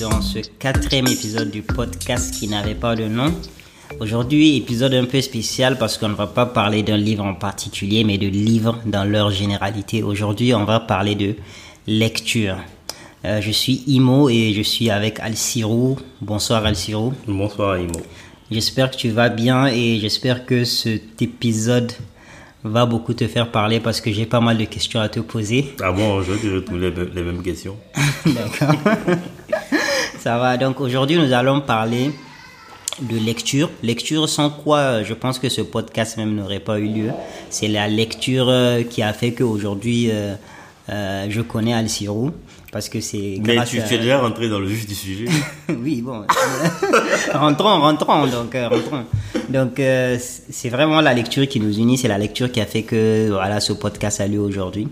[0.00, 3.32] Dans ce quatrième épisode du podcast qui n'avait pas de nom.
[4.00, 8.02] Aujourd'hui, épisode un peu spécial parce qu'on ne va pas parler d'un livre en particulier,
[8.02, 10.02] mais de livres dans leur généralité.
[10.02, 11.36] Aujourd'hui, on va parler de
[11.86, 12.56] lecture.
[13.24, 15.96] Euh, je suis Imo et je suis avec Alcirou.
[16.20, 17.14] Bonsoir Alcirou.
[17.28, 18.00] Bonsoir Imo.
[18.50, 21.92] J'espère que tu vas bien et j'espère que cet épisode
[22.64, 25.74] va beaucoup te faire parler parce que j'ai pas mal de questions à te poser.
[25.82, 27.76] Ah bon, je trouve les, les mêmes questions.
[28.26, 28.74] D'accord.
[30.26, 30.56] Ça va.
[30.56, 32.10] Donc aujourd'hui, nous allons parler
[33.00, 33.70] de lecture.
[33.84, 37.10] Lecture sans quoi euh, je pense que ce podcast même n'aurait pas eu lieu.
[37.48, 40.34] C'est la lecture euh, qui a fait qu'aujourd'hui euh,
[40.88, 42.32] euh, je connais Al-Sirou.
[42.72, 43.82] Parce que c'est Mais grâce tu, à...
[43.84, 45.26] tu es déjà rentré dans le vif du sujet.
[45.68, 46.24] oui, bon.
[47.32, 49.04] rentrons, rentrons, donc rentrons.
[49.48, 52.82] Donc euh, c'est vraiment la lecture qui nous unit, c'est la lecture qui a fait
[52.82, 54.88] que voilà ce podcast a lieu aujourd'hui.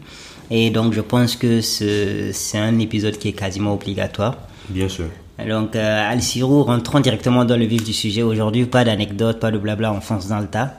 [0.52, 4.36] Et donc je pense que ce- c'est un épisode qui est quasiment obligatoire.
[4.68, 5.06] Bien sûr.
[5.38, 9.58] Donc euh, Al-Sirou, rentrons directement dans le vif du sujet aujourd'hui, pas d'anecdotes, pas de
[9.58, 10.74] blabla, on fonce dans le tas.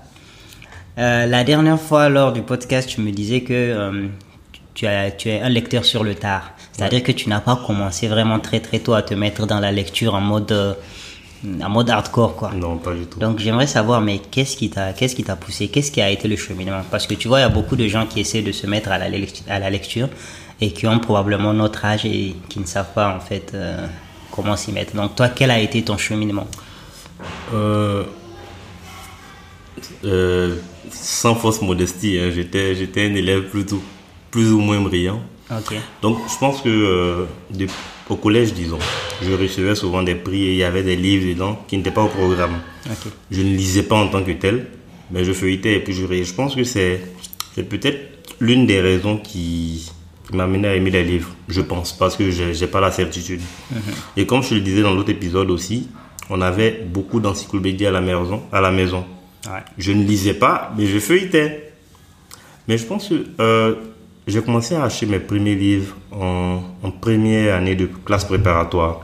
[0.98, 4.08] Euh, la dernière fois lors du podcast, tu me disais que euh,
[4.74, 6.52] tu, as, tu es un lecteur sur le tard.
[6.72, 9.74] C'est-à-dire que tu n'as pas commencé vraiment très très tôt à te mettre dans la
[9.74, 10.74] lecture en mode, euh,
[11.62, 12.52] en mode hardcore quoi.
[12.56, 13.20] Non, pas du tout.
[13.20, 16.30] Donc j'aimerais savoir, mais qu'est-ce qui t'a, qu'est-ce qui t'a poussé, qu'est-ce qui a été
[16.30, 16.82] le cheminement?
[16.90, 18.90] Parce que tu vois, il y a beaucoup de gens qui essaient de se mettre
[18.90, 19.08] à la,
[19.50, 20.08] à la lecture
[20.62, 23.54] et qui ont probablement notre âge et qui ne savent pas en fait
[24.36, 24.96] comment s'y mettre.
[24.96, 26.48] Donc toi, quel a été ton cheminement
[27.54, 28.04] Euh,
[30.04, 30.56] euh,
[30.92, 33.82] sans fausse modestie, hein, j'étais, j'étais un élève plutôt,
[34.32, 35.22] plus ou moins brillant.
[35.52, 35.76] Ok.
[36.02, 37.68] Donc je pense que euh, de-
[38.10, 38.80] au collège, disons,
[39.22, 42.04] je recevais souvent des prix et il y avait des livres dedans qui n'étaient pas
[42.04, 42.60] au programme.
[43.32, 44.68] Je ne lisais pas en tant que tel,
[45.12, 46.24] mais je feuilletais et puis je riais.
[46.24, 47.02] Je pense que c'est,
[47.56, 48.00] c'est peut-être
[48.40, 49.92] l'une des raisons qui,
[50.30, 51.30] qui m'a mené à aimer les livres.
[51.48, 53.42] Je pense, parce que j'ai, j'ai pas la certitude.
[54.18, 55.88] Et comme je le disais dans l'autre épisode aussi,
[56.30, 58.44] on avait beaucoup d'encyclopédies à la maison.
[58.52, 59.06] À la maison.
[59.46, 59.60] Ouais.
[59.78, 61.74] Je ne lisais pas, mais je feuilletais.
[62.68, 63.76] Mais je pense que euh,
[64.26, 69.02] j'ai commencé à acheter mes premiers livres en, en première année de classe préparatoire.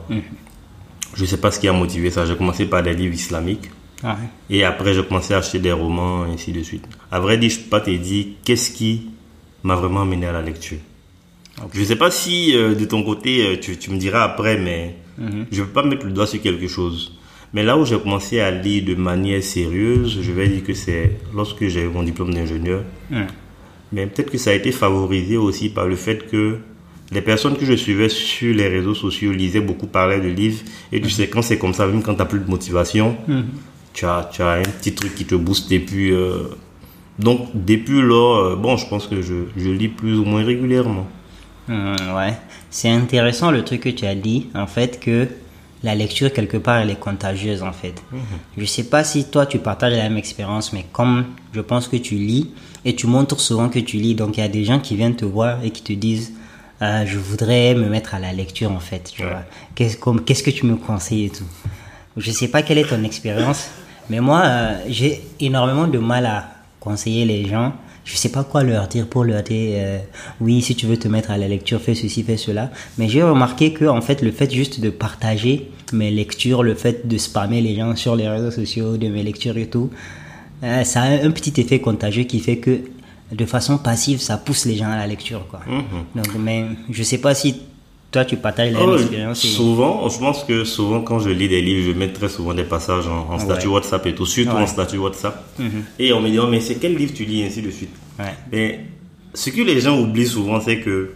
[1.14, 2.26] Je ne sais pas ce qui a motivé ça.
[2.26, 3.70] J'ai commencé par des livres islamiques.
[4.02, 4.10] Ouais.
[4.50, 6.84] Et après, j'ai commencé à acheter des romans, et ainsi de suite.
[7.08, 9.10] À vrai dire, je peux pas te dire qu'est-ce qui
[9.62, 10.78] m'a vraiment mené à la lecture.
[11.72, 14.58] Je ne sais pas si euh, de ton côté, euh, tu, tu me diras après,
[14.58, 14.96] mais
[15.50, 17.18] je ne peux pas mettre le doigt sur quelque chose.
[17.54, 21.18] Mais là où j'ai commencé à lire de manière sérieuse, je vais dire que c'est
[21.34, 22.82] lorsque j'ai eu mon diplôme d'ingénieur.
[23.92, 26.56] Mais peut-être que ça a été favorisé aussi par le fait que
[27.10, 30.62] les personnes que je suivais sur les réseaux sociaux lisaient beaucoup, parlaient de livres.
[30.92, 33.18] Et tu sais, quand c'est comme ça, même quand tu n'as plus de motivation,
[33.92, 35.70] tu, as, tu as un petit truc qui te booste.
[35.72, 36.44] Et puis, euh,
[37.18, 41.06] donc, depuis lors, bon, je pense que je, je lis plus ou moins régulièrement.
[41.68, 42.34] Hmm, ouais.
[42.70, 45.28] C'est intéressant le truc que tu as dit, en fait, que
[45.84, 48.02] la lecture, quelque part, elle est contagieuse, en fait.
[48.56, 51.96] Je sais pas si toi, tu partages la même expérience, mais comme je pense que
[51.96, 52.50] tu lis,
[52.84, 55.14] et tu montres souvent que tu lis, donc il y a des gens qui viennent
[55.16, 56.32] te voir et qui te disent,
[56.82, 59.28] euh, je voudrais me mettre à la lecture, en fait, tu Ouais.
[59.30, 59.42] vois.
[59.76, 61.44] Qu'est-ce comme- qu'est-ce que tu me conseilles et tout?
[62.16, 63.70] Je sais pas quelle est ton expérience,
[64.10, 66.48] mais moi, euh, j'ai énormément de mal à
[66.80, 67.72] conseiller les gens.
[68.04, 69.98] Je sais pas quoi leur dire pour leur dire, euh,
[70.40, 72.70] oui, si tu veux te mettre à la lecture, fais ceci, fais cela.
[72.98, 77.06] Mais j'ai remarqué que, en fait, le fait juste de partager mes lectures, le fait
[77.06, 79.90] de spammer les gens sur les réseaux sociaux, de mes lectures et tout,
[80.64, 82.80] euh, ça a un petit effet contagieux qui fait que,
[83.30, 85.60] de façon passive, ça pousse les gens à la lecture, quoi.
[86.14, 87.62] Donc, mais je sais pas si
[88.12, 89.44] toi, tu partages la même Oh, expérience.
[89.44, 92.54] et- souvent, je pense que souvent quand je lis des livres, je mets très souvent
[92.54, 93.74] des passages en, en statut Ouais.
[93.74, 94.62] WhatsApp et tout, surtout Ouais.
[94.62, 95.42] en statut WhatsApp.
[95.98, 97.94] Et on me dit, oh, mais c'est quel livre tu lis, et ainsi de suite.
[98.18, 98.34] Ouais.
[98.52, 98.80] Mais
[99.34, 101.12] ce que les gens oublient souvent, c'est que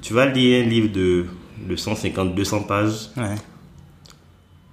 [0.00, 1.26] tu vas lire un livre de,
[1.68, 3.10] de 150, 200 pages.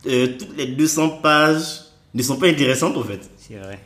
[0.07, 1.81] Euh, toutes les 200 pages
[2.13, 3.21] ne sont pas intéressantes, en fait.
[3.38, 3.79] c'est vrai.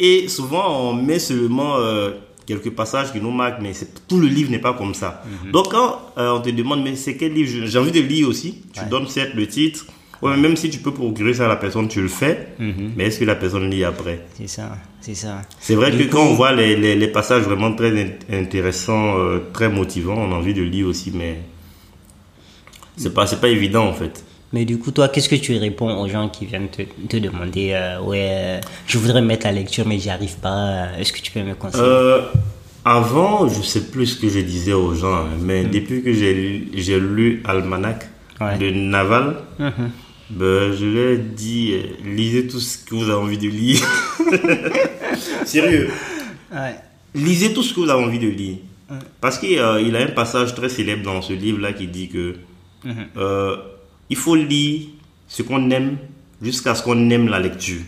[0.00, 2.12] Et souvent, on met seulement euh,
[2.48, 3.72] quelques passages qui nous marquent, mais
[4.08, 5.22] tout le livre n'est pas comme ça.
[5.52, 7.66] Donc, quand euh, on te demande, mais c'est quel livre?
[7.66, 8.50] J'ai envie de lire aussi.
[8.72, 9.86] Tu donnes certes le titre.
[10.20, 12.48] Ouais, même si tu peux procurer ça à la personne, tu le fais.
[12.96, 14.16] Mais est-ce que la personne lit après?
[14.36, 15.42] C'est ça, c'est ça.
[15.60, 18.18] C'est vrai Du que coup- quand on voit les, les, les passages vraiment très int-
[18.32, 21.38] intéressants, euh, très motivants, on a envie de lire aussi, mais
[22.96, 24.24] c'est pas, pas évident en fait.
[24.52, 27.72] Mais du coup, toi, qu'est-ce que tu réponds aux gens qui viennent te, te demander
[27.72, 30.48] euh, Ouais, euh, je voudrais mettre la lecture, mais j'y arrive pas.
[30.70, 31.84] euh, Est-ce que tu peux me conseiller?
[31.84, 32.22] Euh,
[32.84, 36.98] avant, je sais plus ce que je disais aux gens, hein, mais depuis que j'ai
[37.00, 38.06] lu Almanach
[38.40, 38.56] Ouais.
[38.56, 39.90] de Naval, Mhm.
[40.30, 41.82] ben, je leur ai dit euh,
[42.16, 43.80] lisez tout ce que vous avez envie de lire.
[45.44, 45.90] Sérieux?
[46.52, 46.74] Ouais.
[47.14, 48.56] Lisez tout ce que vous avez envie de lire.
[49.20, 52.36] Parce qu'il a un passage très célèbre dans ce livre-là qui dit que
[53.16, 53.56] Euh,
[54.10, 54.82] il faut lire
[55.26, 55.96] ce qu'on aime
[56.42, 57.80] jusqu'à ce qu'on aime la lecture.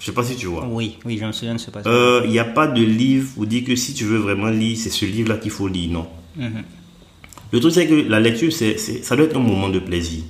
[0.00, 0.66] Je sais pas si tu vois.
[0.70, 1.92] Oui, oui, je me souviens de ce passage.
[1.92, 4.76] Euh, Il n'y a pas de livre où dit que si tu veux vraiment lire,
[4.78, 5.90] c'est ce livre-là qu'il faut lire.
[5.90, 6.06] Non.
[7.52, 10.22] Le truc, c'est que la lecture, c'est, ça doit être un moment de plaisir.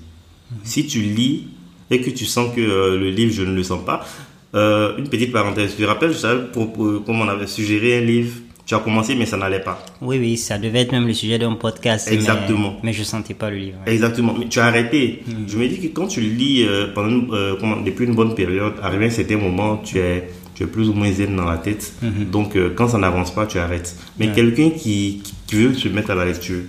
[0.65, 1.49] Si tu lis
[1.91, 4.07] et que tu sens que euh, le livre, je ne le sens pas,
[4.55, 5.75] euh, une petite parenthèse.
[5.77, 8.33] Tu te rappelles, je savais pour, pour- comme on avait suggéré un livre,
[8.69, 9.83] tu as commencé, mais ça n'allait pas.
[10.03, 12.07] Oui, oui, ça devait être même le sujet d'un podcast.
[12.11, 12.77] mais- Exactement.
[12.83, 13.79] Mais, je sentais pas le livre.
[13.87, 13.93] ouais.
[13.95, 14.35] Exactement.
[14.39, 15.23] Mais tu as arrêté.
[15.47, 19.07] Je me dis que quand tu lis euh, pendant euh, depuis une bonne période, arrivé
[19.07, 21.95] à un certain moment, tu es, tu es plus ou moins zen dans la tête.
[22.31, 23.97] Donc, euh, quand ça n'avance pas, tu arrêtes.
[24.19, 26.61] Mais quelqu'un qui, qui- qui veut se mettre à la lecture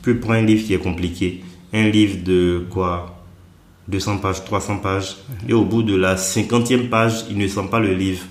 [0.00, 1.42] peut prendre un livre qui est compliqué.
[1.74, 3.10] Un livre de quoi?
[3.88, 5.16] 200 pages, 300 pages.
[5.46, 8.24] Et au bout de la 50e page, il ne sent pas le livre.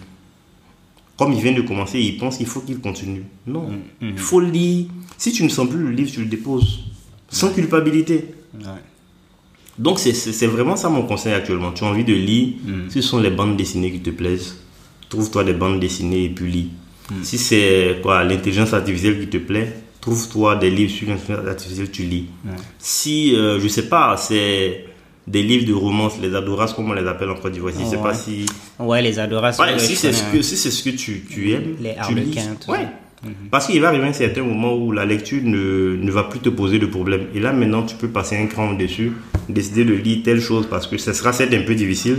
[1.18, 3.24] Comme il vient de commencer, il pense qu'il faut qu'il continue.
[3.45, 3.69] Non.
[4.01, 4.86] Il faut lire.
[5.18, 6.80] Si tu ne sens plus le livre, tu le déposes.
[7.30, 8.25] Sans culpabilité.
[8.56, 8.62] Ouais.
[9.77, 11.71] Donc c'est- vraiment ça mon conseil actuellement.
[11.71, 12.50] Tu as envie de lire,
[12.89, 14.57] si ce sont les bandes dessinées qui te plaisent,
[15.10, 16.69] trouve-toi des bandes dessinées et puis lis.
[17.21, 22.04] Si c'est quoi l'intelligence artificielle qui te plaît, trouve-toi des livres sur l'intelligence artificielle, tu
[22.04, 22.25] lis.
[22.80, 24.86] Si, euh, je sais pas, c'est
[25.28, 27.96] des livres de romance, les adoras comme on les appelle en Côte d'Ivoire, je sais
[27.96, 28.02] Ouais.
[28.04, 28.46] pas si...
[28.80, 29.64] Ouais, les adorations.
[29.64, 32.22] Ouais, si c'est ce que, si c'est ce que tu, tu aimes, Les tu lis.
[32.22, 32.78] harlequins, tout Ouais.
[32.80, 33.30] ça.
[33.50, 36.50] Parce qu'il va arriver un certain moment où la lecture ne, ne va plus te
[36.50, 37.28] poser de problème.
[37.34, 39.14] Et là, maintenant, tu peux passer un cran au-dessus,
[39.48, 42.18] décider de lire telle chose parce que ça sera certes un peu difficile.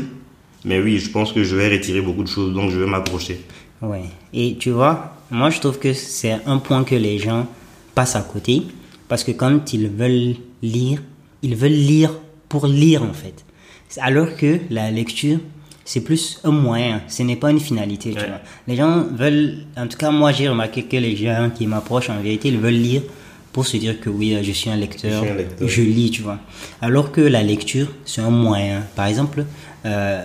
[0.65, 3.39] Mais oui, je pense que je vais retirer beaucoup de choses, donc je vais m'accrocher.
[3.83, 4.05] Ouais.
[4.33, 7.47] Et tu vois, moi je trouve que c'est un point que les gens
[7.95, 8.63] passent à côté
[9.07, 11.03] parce que quand ils veulent lire,
[11.43, 12.13] ils veulent lire
[12.55, 13.39] pour lire en fait.
[14.11, 15.39] Alors que la lecture,
[15.85, 18.11] c'est plus un moyen, ce n'est pas une finalité.
[18.13, 18.29] Tu Ouais.
[18.33, 18.41] vois.
[18.69, 22.21] Les gens veulent, en tout cas moi j'ai remarqué que les gens qui m'approchent en
[22.29, 23.03] vérité, ils veulent lire
[23.53, 25.69] pour se dire que oui, euh, je suis un lecteur, Je suis un lecteur.
[25.69, 26.39] je lis, tu vois.
[26.81, 28.79] Alors que la lecture, c'est un moyen.
[28.99, 29.45] Par exemple,
[29.87, 30.25] euh,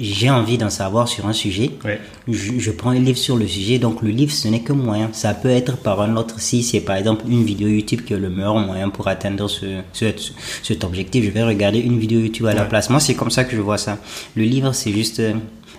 [0.00, 1.70] j'ai envie d'en savoir sur un sujet.
[1.84, 2.00] Ouais.
[2.26, 5.10] Je, je prends un livre sur le sujet, donc le livre, ce n'est que moyen.
[5.12, 8.18] Ça peut être par un autre, si c'est par exemple une vidéo YouTube qui est
[8.18, 10.06] le meilleur moyen pour atteindre ce, ce-
[10.62, 12.88] cet objectif, je vais regarder une vidéo YouTube à la place.
[12.90, 13.98] Moi, c'est comme ça que je vois ça.
[14.36, 15.34] Le livre, c'est juste euh,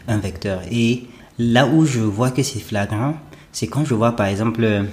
[0.07, 0.61] un vecteur.
[0.71, 1.05] Et
[1.39, 3.15] là où je vois que c'est flagrant,
[3.51, 4.63] c'est quand je vois par exemple...
[4.63, 4.83] euh,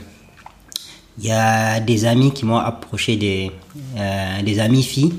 [1.18, 3.50] il y a des amis qui m'ont approché des,
[3.98, 5.12] euh, des amis filles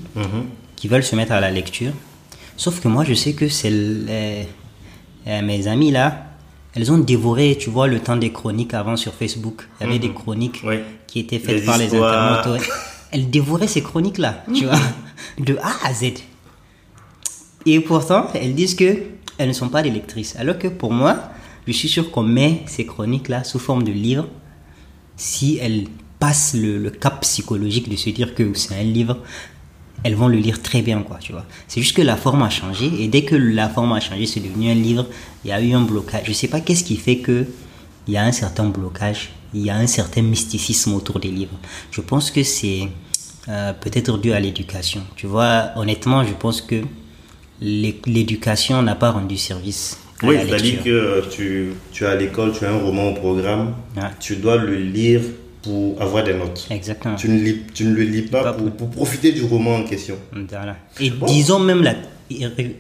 [0.76, 1.92] qui veulent se mettre à la lecture.
[2.64, 4.48] Sauf que moi, je sais que c'est les-
[5.28, 6.28] euh, mes amis là,
[6.74, 9.68] elles ont dévoré, tu vois, le temps des chroniques avant sur Facebook.
[9.82, 10.64] Il y avait des chroniques
[11.08, 12.62] qui étaient faites Les par les internautes.
[13.12, 14.80] Elles dévoraient ces chroniques là, tu vois,
[15.40, 16.14] de A à Z.
[17.66, 18.92] Et pourtant, elles disent que
[19.38, 20.36] elles ne sont pas des lectrices.
[20.38, 21.18] Alors que pour moi,
[21.68, 24.28] je suis sûr qu'on met ces chroniques là sous forme de livres
[25.18, 25.84] si elles
[26.18, 29.18] passent le, le cap psychologique de se dire que c'est un livre,
[30.04, 31.46] elles vont le lire très bien, quoi, tu vois.
[31.68, 34.40] C'est juste que la forme a changé, et dès que la forme a changé, c'est
[34.42, 35.06] devenu un livre,
[35.44, 36.24] il y a eu un blocage.
[36.28, 37.46] Je sais pas qu'est-ce qui fait que
[38.08, 41.58] il y a un certain blocage, il y a un certain mysticisme autour des livres.
[41.92, 42.90] Je pense que c'est
[43.48, 45.02] euh, peut-être dû à l'éducation.
[45.16, 46.82] Tu vois, honnêtement, je pense que
[47.62, 49.98] l'é- l'éducation n'a pas rendu service.
[50.22, 53.74] à Oui, c'est-à-dire que tu, tu es à l'école, tu as un roman au programme,
[54.20, 55.22] tu dois le lire
[55.64, 56.68] pour avoir des notes.
[56.70, 57.16] Exactement.
[57.16, 59.84] Tu ne, lis, tu ne le lis pas, Pas pour, pour profiter du roman en
[59.84, 60.18] question.
[60.50, 60.76] Voilà.
[61.00, 61.96] Et disons même la,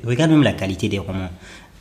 [0.05, 1.29] regarde même la qualité des romans.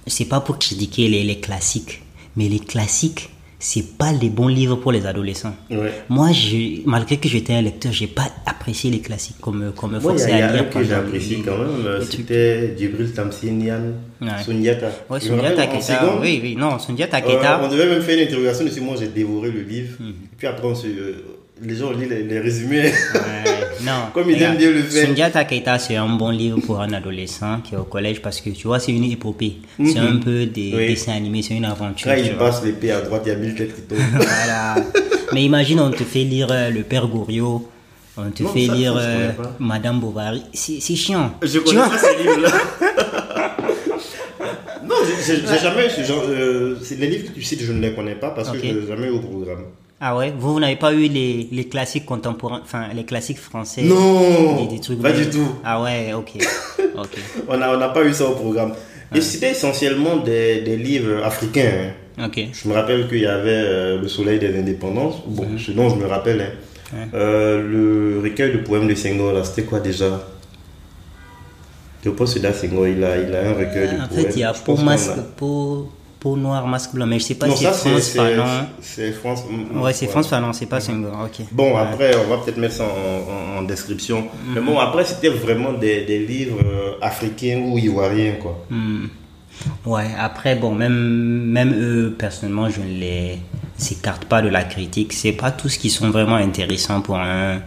[0.07, 2.03] C'est pas pour critiquer les, les classiques,
[2.37, 3.31] mais les classiques,
[3.65, 5.55] c'est pas les bons livres pour les adolescents.
[5.71, 5.93] Ouais.
[6.09, 10.01] Moi, j'ai- malgré que j'étais un lecteur, j'ai pas apprécié les classiques comme comme me
[10.01, 10.71] Moi, il y a, il y a à un lire.
[10.71, 13.83] que les- quand même, euh, c'était Djibril Tamsinian,
[14.21, 14.29] Ouais.
[14.45, 14.91] Sunyata.
[15.09, 16.19] Ouais, Je Sundiata Keita.
[16.21, 17.61] Oui, oui, non, Sundiata euh, Keita.
[17.65, 18.81] on devait même faire une interrogation dessus.
[18.81, 19.95] Moi, j'ai dévoré le livre.
[20.01, 20.09] Mhm.
[20.11, 21.25] Et puis après, on se- euh,
[21.63, 22.93] les gens lisent les, les résumés.
[23.15, 23.45] Ouais,
[23.83, 24.07] non.
[24.15, 25.07] Comme ils aiment bien le faire.
[25.07, 28.51] Sundiata Keita, c'est un bon livre pour un adolescent qui est au collège parce que
[28.51, 29.59] tu vois, c'est une épopée.
[29.79, 30.07] C'est Mhm.
[30.07, 30.87] un peu des Oui.
[30.89, 32.11] dessins animés, c'est une aventure.
[32.11, 33.99] Quand il passe l'épée à droite, il y a mille têtes qui tombent.
[34.13, 34.77] Voilà.
[35.33, 37.67] Mais imagine, on te fait lire euh, Le Père Goriot,
[38.19, 39.31] on te Non, fait ça, lire euh.
[39.59, 40.43] Madame Bovary.
[40.53, 41.35] C'est chiant.
[41.43, 42.51] Je connais pas ces livres-là.
[44.85, 44.95] non,
[45.27, 46.23] j'ai- jamais eu ce genre.
[46.29, 48.63] euh, c'est les livres que tu cites, je ne les connais pas parce que je
[48.63, 49.65] les ai jamais eu au programme.
[50.05, 50.33] Ah ouais?
[50.37, 54.75] Vous, vous n'avez pas eu les, les classiques contemporains, enfin les classiques français Non, des,
[54.75, 55.47] des trucs pas du tout.
[55.65, 56.33] Ah ouais, ok.
[56.97, 57.19] ok.
[57.49, 58.73] On n'a on n'a pas eu ça au programme.
[59.15, 61.93] Et c'était essentiellement des, des livres africains.
[62.19, 62.25] hein.
[62.27, 62.41] Ok.
[62.53, 65.23] Je me rappelle qu'il y avait euh, Le Soleil des Indépendances.
[65.27, 66.41] Bon, ce dont je me rappelle.
[66.41, 66.97] hein.
[67.15, 70.21] Euh, le recueil de poèmes de Senghor, là, c'était quoi déjà?
[72.05, 74.25] Je pense que là, Senghor, il a, il a un recueil de en poèmes.
[74.25, 74.83] fait, il y a pense
[75.37, 75.93] pour
[76.23, 77.07] peau noire, masque blanc.
[77.07, 78.45] Mais je sais pas Non, si c'est France Fanon.
[78.81, 79.43] c'est France.
[79.75, 81.13] Ouais, c'est France Fanon, c'est pas Senghor.
[81.25, 81.45] Ok.
[81.51, 84.27] Bon, après, on va peut-être mettre ça en, en- en description.
[84.55, 84.67] Mais Mhm.
[84.67, 88.65] bon, après, c'était vraiment des, des livres euh, africains ou ivoiriens, quoi.
[89.87, 93.39] Ouais, après, bon, même, même eux, personnellement, je ne les
[93.91, 95.13] écarte pas de la critique.
[95.13, 97.61] C'est pas tout ce qui sont vraiment intéressants pour un,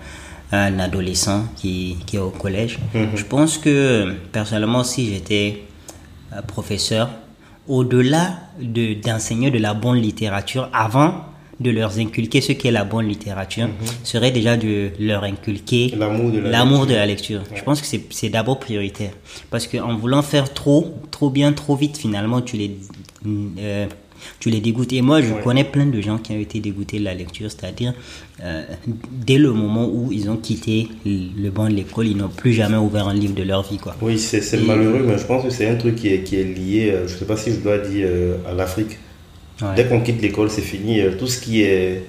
[0.51, 2.79] un adolescent qui, qui est au collège.
[3.15, 5.63] Je pense que, personnellement, si j'étais
[6.33, 7.09] euh, professeur,
[7.67, 11.13] au-delà de, d'enseigner de la bonne littérature, avant
[11.59, 13.69] de leur inculquer ce qu'est la bonne littérature,
[14.03, 16.85] serait déjà de leur inculquer L'amour de la lecture.
[16.85, 17.41] de la lecture.
[17.55, 19.11] Je pense que c'est, c'est d'abord prioritaire.
[19.49, 22.77] Parce qu'en voulant faire trop, trop bien, trop vite, finalement, tu les,
[23.59, 23.85] euh,
[24.39, 24.93] tu les dégoûtes.
[24.93, 25.41] Et moi, je Ouais.
[25.43, 27.93] connais plein de gens qui ont été dégoûtés de la lecture, c'est-à-dire,
[28.43, 28.63] euh,
[29.11, 32.77] dès le moment où ils ont quitté le banc de l'école, ils n'ont plus jamais
[32.77, 33.95] ouvert un livre de leur vie, quoi.
[34.01, 36.43] Oui, c'est Et- malheureux, mais je pense que c'est un truc qui est, qui est
[36.43, 38.97] lié, euh, je sais pas si je dois dire, euh, à l'Afrique.
[39.61, 39.69] Ouais.
[39.75, 40.99] Dès qu'on quitte l'école, c'est fini.
[41.17, 42.03] Tout ce qui est,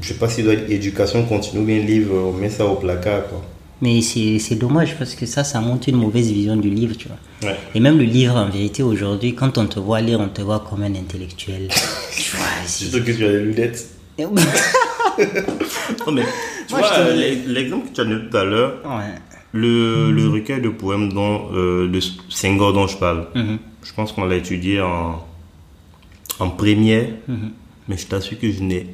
[0.00, 2.76] je sais pas s'il doit être éducation continue ou bien livre, on met ça au
[2.76, 3.44] placard, quoi.
[3.80, 7.16] Mais c'est, dommage parce que ça, ça montre une mauvaise vision du livre, tu vois.
[7.50, 7.56] Ouais.
[7.74, 10.60] Et même le livre, en vérité, aujourd'hui, quand on te voit lire, on te voit
[10.68, 11.68] comme un intellectuel.
[12.12, 13.88] tu vois, Surtout que tu as des lunettes.
[16.06, 16.22] Non, mais
[16.68, 17.10] tu Moi, vois,
[17.46, 19.14] l'exemple que tu as donné tout à l'heure, ouais.
[19.52, 23.58] le, le recueil de poèmes dont, euh, de Senghor dont je parle, Mhm.
[23.82, 25.24] je pense qu'on l'a étudié en,
[26.38, 27.50] en première, Mhm.
[27.88, 28.86] mais je t'assure que je n'ai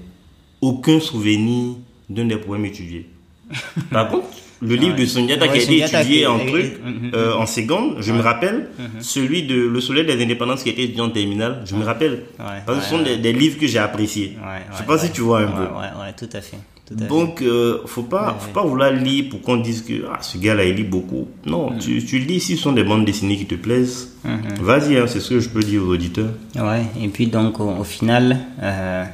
[0.61, 1.77] aucun souvenir
[2.09, 3.07] d'un des poèmes étudiés.
[3.91, 4.27] Par contre,
[4.65, 7.11] le livre de Sundiata qui a été étudié en euh, truc, mhm.
[7.15, 8.69] euh, en seconde, je me rappelle,
[9.01, 12.23] celui de Le Soleil des Indépendances qui a été étudié en terminale, je me rappelle.
[12.39, 14.37] Ouais, Parce que ce sont des, livres que j'ai appréciés.
[14.71, 15.63] Je sais ouais, pas si tu vois un peu.
[15.63, 16.59] Ouais, tout à fait.
[16.91, 18.53] Donc, euh, faut pas, Ouais, faut ouais.
[18.53, 21.29] pas vouloir lire pour qu'on dise que ah, ce gars-là, il lit beaucoup.
[21.47, 21.79] Non, Mm.
[21.79, 24.13] tu, tu lis si ce sont des bandes dessinées qui te plaisent.
[24.27, 24.61] Mm-hmm.
[24.61, 26.33] Vas-y, hein, c'est ce que je peux dire aux auditeurs.
[26.57, 29.05] Ouais, et puis donc au, au final, euh,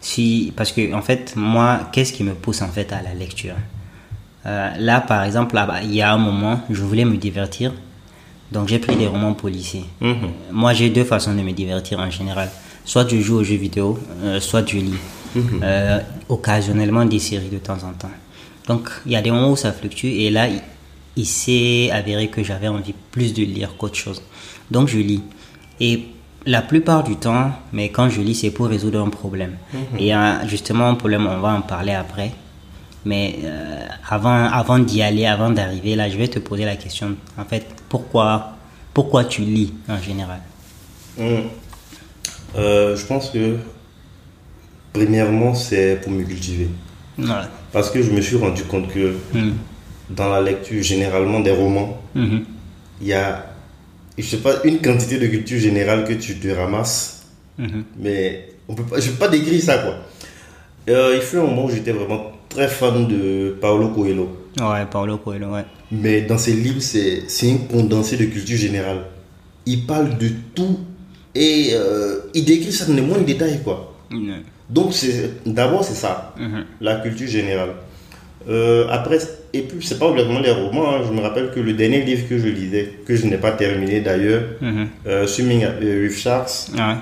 [0.00, 3.54] si, parce que en fait, moi, qu'est-ce qui me pousse en fait à la lecture?
[4.48, 7.72] Euh, Là, par exemple, là, il y a un moment, je voulais me divertir,
[8.52, 9.84] donc j'ai pris des romans policiers.
[10.00, 10.16] Mhm.
[10.52, 12.48] Moi, j'ai deux façons de me divertir en général.
[12.84, 14.94] Soit je joue aux jeux vidéo, euh, soit je lis.
[15.62, 18.10] Euh, occasionnellement des séries de temps en temps.
[18.66, 20.60] Donc, il y a des moments où ça fluctue et là, il,
[21.16, 24.20] il s'est avéré que j'avais envie plus de lire qu'autre chose.
[24.70, 25.22] Donc, je lis.
[25.80, 26.06] Et
[26.46, 29.56] la plupart du temps, mais quand je lis, c'est pour résoudre un problème.
[29.98, 32.32] Et euh, justement, un problème, on va en parler après.
[33.04, 37.16] Mais euh, avant, avant d'y aller, avant d'arriver là, je vais te poser la question.
[37.38, 38.52] En fait, pourquoi,
[38.92, 40.40] pourquoi tu lis en général?
[41.16, 41.44] Mhm.
[42.56, 43.56] Euh, je pense que,
[44.92, 46.68] premièrement, c'est pour me cultiver.
[47.16, 47.48] Voilà.
[47.72, 49.54] Parce que je me suis rendu compte que Mhm.
[50.10, 53.46] dans la lecture, généralement des romans, il y a,
[54.16, 57.26] je sais pas, une quantité de culture générale que tu te ramasses.
[57.98, 59.94] Mais on peut pas, je peux pas décrire ça, quoi.
[60.88, 64.28] Euh, il fut un moment où j'étais vraiment très fan de Paolo Coelho.
[64.60, 65.64] Ouais, Paulo Coelho, ouais.
[65.92, 69.02] Mais dans ses livres, c'est un condensé de culture générale.
[69.66, 70.78] Il parle de tout
[71.34, 73.94] et euh, il décrit ça dans les moindres détails, quoi.
[74.10, 74.42] Mhm.
[74.70, 74.92] Donc,
[75.46, 76.64] d'abord, c'est ça, Mhm.
[76.80, 77.70] la culture générale.
[78.48, 79.18] Euh, après,
[79.52, 80.90] et puis, c'est pas obligatoirement les romans.
[80.94, 81.00] hein.
[81.06, 84.00] Je me rappelle que le dernier livre que je lisais, que je n'ai pas terminé
[84.00, 84.88] d'ailleurs, Mhm.
[85.06, 86.96] euh, Swimming with Sharks, Ouais.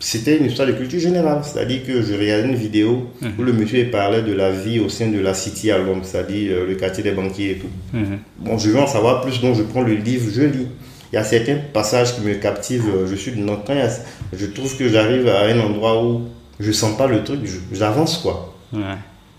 [0.00, 1.40] C'était une histoire de culture générale.
[1.42, 5.08] C'est-à-dire que je regardais une vidéo où le monsieur parlait de la vie au sein
[5.08, 7.68] de la City à Londres, c'est-à-dire euh, le quartier des banquiers et tout.
[7.92, 8.18] Mhm.
[8.38, 10.66] Bon, je veux en savoir plus, donc je prends le livre, je lis.
[11.12, 13.62] Il y a certains passages qui me captivent, euh, je suis dedans.
[13.66, 13.88] Quand a-
[14.36, 16.22] je trouve que j'arrive à un endroit où
[16.60, 17.40] je sens pas le truc,
[17.72, 18.54] j'avance quoi.
[18.72, 18.80] Ouais.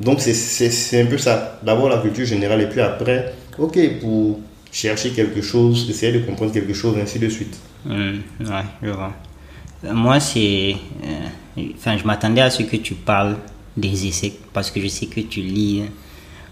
[0.01, 1.59] Donc c'est- un peu ça.
[1.63, 4.39] D'abord la culture générale et puis après, ok, pour
[4.71, 7.57] chercher quelque chose, essayer de comprendre quelque chose, ainsi de suite.
[7.85, 8.21] Mhm.
[8.41, 8.47] Ouais.
[8.85, 8.93] Euh,
[9.83, 10.75] Moi, c'est.
[11.05, 13.35] euh, Enfin, je m'attendais à ce que tu parles
[13.75, 15.83] des essais, parce que je sais que tu lis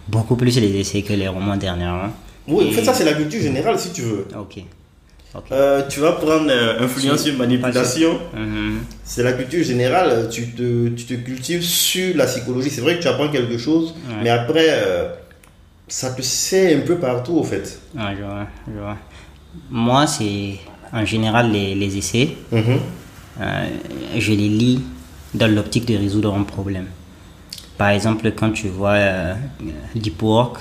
[0.08, 2.10] beaucoup plus les essais que les romans dernièrement.
[2.48, 4.28] Oui, en fait ça c'est la culture générale si tu veux.
[4.38, 4.64] Ok.
[5.36, 5.44] Ok.
[5.52, 8.20] Euh, tu vas prendre euh, influence sur manipulation.
[8.36, 8.80] Mhm.
[9.06, 12.70] C'est la culture générale, tu te, tu te cultives sur la psychologie.
[12.70, 14.16] C'est vrai que tu apprends quelque chose, Ouais.
[14.24, 15.10] mais après, euh,
[15.88, 17.80] ça te sait un peu partout, au fait.
[17.96, 18.98] Ouais, je vois, je vois.
[19.70, 20.56] Moi, c'est
[20.92, 22.30] en général les, les essais.
[22.52, 22.62] Mhm.
[22.68, 22.76] Euh,
[23.40, 24.82] je les lis
[25.34, 26.88] dans l'optique de résoudre un problème.
[27.78, 29.36] Par exemple, quand tu vois euh,
[29.96, 30.58] Deep Work,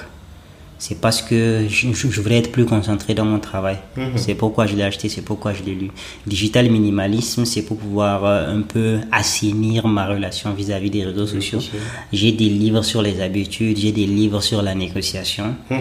[0.78, 3.78] c'est parce que je, voulais être plus concentré dans mon travail.
[3.97, 4.12] Mhm.
[4.16, 5.90] C'est pourquoi je l'ai acheté, c'est pourquoi je l'ai lu.
[6.26, 11.61] Digital Minimalisme, c'est pour pouvoir euh, un peu assainir ma relation vis-à-vis des réseaux sociaux.
[11.61, 11.78] sociaux.
[12.12, 15.56] J'ai des livres sur les habitudes, j'ai des livres sur la négociation.
[15.71, 15.78] Mhm.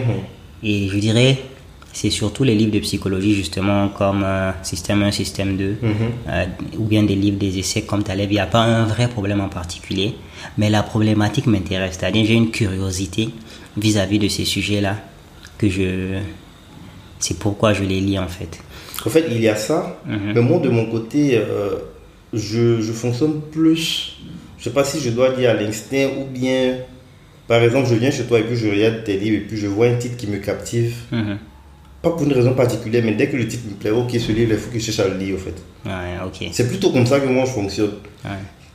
[0.62, 1.38] Et je dirais,
[1.96, 5.76] c'est surtout les livres de psychologie, justement, comme euh, Système 1, Système 2,
[6.28, 6.44] euh,
[6.76, 8.30] ou bien des livres, des essais comme Taleb.
[8.30, 10.14] Il n'y a pas un vrai problème en particulier,
[10.58, 11.96] mais la problématique m'intéresse.
[11.98, 13.30] C'est-à-dire, j'ai une curiosité
[13.78, 14.98] vis-à-vis de ces sujets-là,
[15.56, 16.18] que je.
[17.18, 18.60] C'est pourquoi je les lis, en fait.
[19.06, 21.76] En fait, il y a ça, mais moi, de mon côté, euh,
[22.34, 24.18] je, je fonctionne plus.
[24.58, 26.76] Je sais pas si je dois dire à l'instinct ou bien.
[27.48, 29.66] Par exemple, je viens chez toi et puis je regarde tes livres et puis je
[29.66, 30.94] vois un titre qui me captive.
[31.10, 31.38] Mhm.
[32.06, 34.52] Pas pour une raison particulière, mais dès que le titre me plaît, ok, ce livre,
[34.52, 36.50] il faut que je cherche à le lire, en fait.
[36.52, 37.94] C'est plutôt comme ça que moi je fonctionne.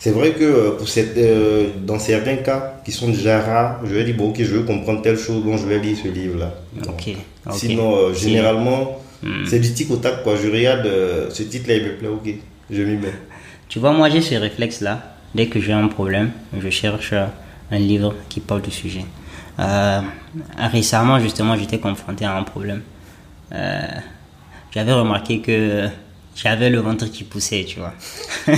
[0.03, 3.93] C'est vrai que euh, pour cette, euh, dans certains cas qui sont déjà rares, je
[3.93, 6.50] vais dire, bon, ok, je veux comprendre telle chose, donc je vais lire ce livre-là.
[6.88, 7.15] Ok.
[7.51, 9.45] Sinon, euh, généralement, Hmm.
[9.45, 10.33] c'est du tic au tac, quoi.
[10.35, 12.27] Je regarde euh, ce titre-là, il me plaît, ok,
[12.71, 13.13] je m'y mets.
[13.69, 15.15] Tu vois, moi j'ai ce réflexe-là.
[15.35, 19.05] Dès que j'ai un problème, je cherche un livre qui parle du sujet.
[20.57, 22.81] Récemment, justement, j'étais confronté à un problème.
[23.53, 23.88] Euh,
[24.72, 25.88] j'avais remarqué que
[26.36, 27.93] j'avais le ventre qui poussait, tu vois.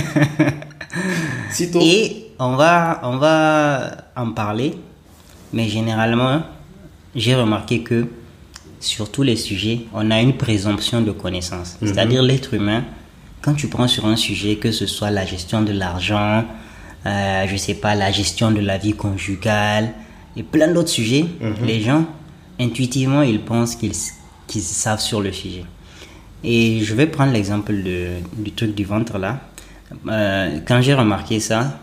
[1.50, 4.74] Sitôt, Et on va, on va en parler,
[5.52, 6.42] mais généralement,
[7.16, 8.06] j'ai remarqué que
[8.80, 11.76] sur tous les sujets, on a une présomption de connaissance.
[11.80, 12.84] C'est-à-dire l'être humain,
[13.42, 16.44] quand tu prends sur un sujet, que ce soit la gestion de l'argent,
[17.06, 19.92] euh, je sais pas, la gestion de la vie conjugale
[20.36, 21.26] et plein d'autres sujets,
[21.62, 22.06] les gens,
[22.60, 23.92] intuitivement, ils pensent qu'ils
[24.46, 25.64] qu'ils savent sur le sujet.
[26.42, 27.72] Et je vais prendre l'exemple
[28.36, 29.40] du truc du ventre là.
[30.08, 31.78] Euh, quand j'ai remarqué ça,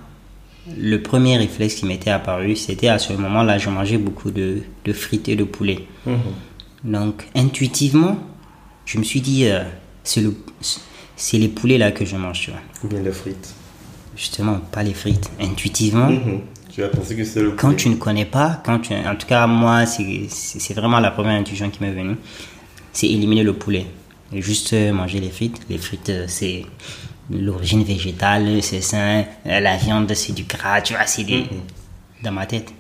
[0.78, 4.94] le premier réflexe qui m'était apparu, c'était à ce moment-là, je mangeais beaucoup de, de
[4.94, 5.88] frites et de poulet.
[6.84, 8.18] Donc, intuitivement,
[8.86, 9.64] je me suis dit, euh,
[10.04, 10.36] c'est le,
[11.16, 12.60] c'est les poulets là que je mange, tu vois.
[12.84, 13.54] ou bien les frites.
[14.16, 15.32] Justement, pas les frites.
[15.40, 16.42] Intuitivement, Mhm.
[16.74, 19.28] Tu as pensé que c'est le quand tu ne connais pas, quand tu, en tout
[19.28, 22.16] cas moi, c'est vraiment la première intuition qui m'est venue,
[22.94, 23.86] c'est éliminer le poulet.
[24.34, 25.60] Et juste euh, manger les frites.
[25.70, 26.66] Les frites, euh, c'est
[27.30, 29.26] l'origine végétale, c'est sain.
[29.46, 31.44] Euh, La viande, c'est du gras, tu vois, c'est des...
[32.24, 32.72] dans ma tête.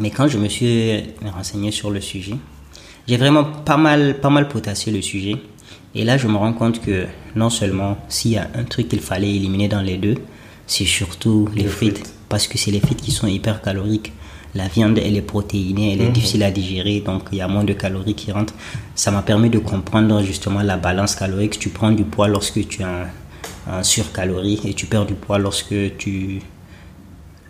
[0.00, 2.34] Mais quand je me suis renseigné sur le sujet,
[3.06, 5.36] j'ai vraiment pas mal, pas mal potassé le sujet.
[5.94, 7.06] Et là, je me rends compte que
[7.36, 10.16] non seulement s'il y a un truc qu'il fallait éliminer dans les deux,
[10.66, 11.98] c'est surtout les, Les frites.
[11.98, 12.14] frites.
[12.28, 14.12] Parce que c'est les frites qui sont hyper caloriques.
[14.54, 17.64] La viande, elle est protéinée, elle est difficile à digérer, donc il y a moins
[17.64, 18.54] de calories qui rentrent.
[18.94, 21.58] Ça m'a permis de comprendre justement la balance calorique.
[21.58, 23.04] Tu prends du poids lorsque tu es en,
[23.70, 26.40] en surcalorie et tu perds du poids lorsque tu,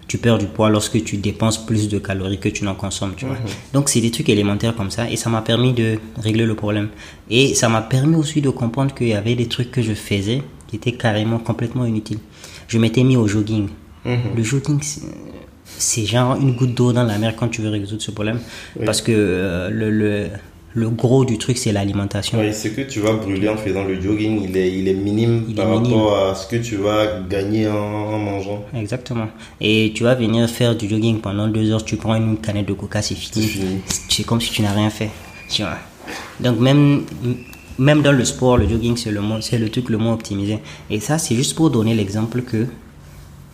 [0.09, 3.27] tu perds du poids lorsque tu dépenses plus de calories que tu n'en consommes, tu
[3.27, 3.37] vois.
[3.73, 6.89] Donc c'est des trucs élémentaires comme ça et ça m'a permis de régler le problème.
[7.31, 10.43] Et ça m'a permis aussi de comprendre qu'il y avait des trucs que je faisais
[10.67, 12.19] qui étaient carrément complètement inutiles.
[12.67, 13.69] Je m'étais mis au jogging.
[14.37, 18.11] Le jogging, c'est- genre une goutte d'eau dans la mer quand tu veux résoudre ce
[18.11, 18.41] problème.
[18.85, 20.29] Parce que euh, le, le,
[20.75, 22.39] le gros du truc, c'est l'alimentation.
[22.39, 25.45] Ouais, ce que tu vas brûler en faisant le jogging, il est, il est minime
[25.49, 25.93] Il par est minime.
[25.99, 28.65] rapport à ce que tu vas gagner en, en mangeant.
[28.75, 29.29] Exactement.
[29.61, 32.73] Et tu vas venir faire du jogging pendant deux heures, tu prends une canette de
[32.75, 33.49] coca, c'est fini.
[34.09, 35.11] C'est comme si tu n'as rien fait.
[35.51, 35.77] Tu vois.
[36.41, 37.03] Donc même,
[37.79, 40.59] même dans le sport, le jogging, c'est le, c'est le truc le moins optimisé.
[40.91, 42.67] Et ça, c'est juste pour donner l'exemple que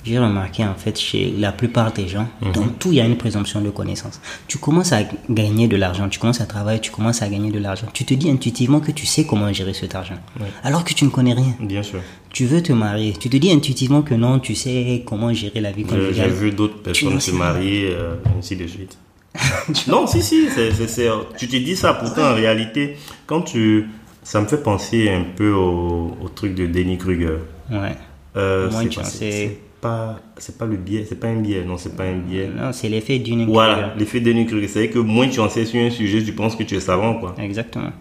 [0.05, 3.17] j'ai remarqué en fait chez la plupart des gens, dans tout il y a une
[3.17, 4.21] présomption de connaissance.
[4.49, 7.59] Tu commences à gagner de l'argent, tu commences à travailler, tu commences à gagner de
[7.59, 7.87] l'argent.
[7.93, 10.19] Tu te dis intuitivement que tu sais comment gérer cet argent,
[10.63, 11.55] alors que tu ne connais rien.
[11.61, 12.01] Bien sûr.
[12.33, 15.73] Tu veux te marier, tu te dis intuitivement que non, tu sais comment gérer la
[15.73, 18.99] vie J'ai vu d'autres personnes se marier, euh, ainsi de suite.
[19.89, 23.89] non, si, si, c'est- tu te dis ça, pourtant en réalité, quand tu.
[24.23, 27.37] Ça me fait penser un peu au, au truc de Denny Kruger.
[27.71, 27.95] Ouais.
[28.37, 31.95] Euh, Moi, tu sais- pas, c'est pas le biais, c'est pas un biais, non, c'est
[31.95, 32.49] pas un biais.
[32.49, 35.81] Non, c'est l'effet d'une Voilà, l'effet Denny Kruger, c'est que moins tu en sais sur
[35.81, 37.35] un sujet, tu penses que tu es savant, quoi.
[37.39, 37.93] Exactement.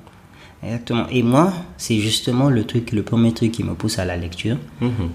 [0.63, 1.07] Exactement.
[1.11, 4.57] Et moi, c'est justement le truc, le premier truc qui me pousse à la lecture,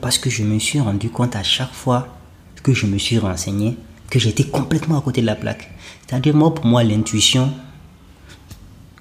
[0.02, 2.08] parce que je me suis rendu compte à chaque fois
[2.62, 3.76] que je me suis renseigné
[4.10, 5.70] que j'étais complètement à côté de la plaque.
[6.06, 7.50] C'est-à-dire, moi, pour moi, l'intuition,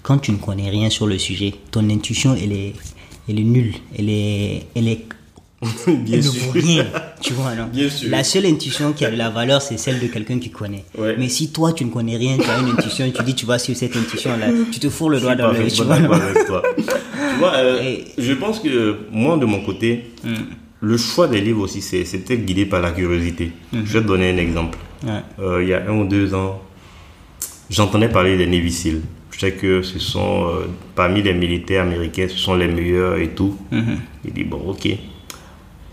[0.03, 2.73] quand tu ne connais rien sur le sujet, ton intuition, elle est,
[3.29, 3.73] elle est nulle.
[3.97, 5.05] Elle est, elle est,
[5.87, 6.43] Bien elle ne sûr.
[6.43, 6.85] vaut rien.
[7.19, 8.09] Tu vois, non Bien sûr.
[8.11, 10.83] La seule intuition qui a de la valeur, c'est celle de quelqu'un qui connaît.
[10.97, 11.15] Ouais.
[11.17, 13.45] Mais si toi, tu ne connais rien, tu as une intuition et tu dis, tu
[13.47, 15.67] vas suivre cette intuition-là, tu te fourres le doigt dans le...
[15.67, 16.61] Tu vois, avec toi.
[16.77, 16.83] tu
[17.39, 20.11] vois, euh, Et- je pense que moi, de mon côté,
[20.79, 23.51] le choix des livres aussi, c'est peut-être guidé par la curiosité.
[23.73, 24.77] Je vais te donner un exemple.
[25.03, 25.21] Ouais.
[25.39, 26.61] Euh, il y a un ou deux ans,
[27.69, 29.01] j'entendais parler des Navy Seals.
[29.31, 30.65] Je sais que ce sont, euh,
[30.95, 33.55] parmi les militaires américains, ce sont les meilleurs et tout.
[33.71, 34.87] Il dit, bon, ok,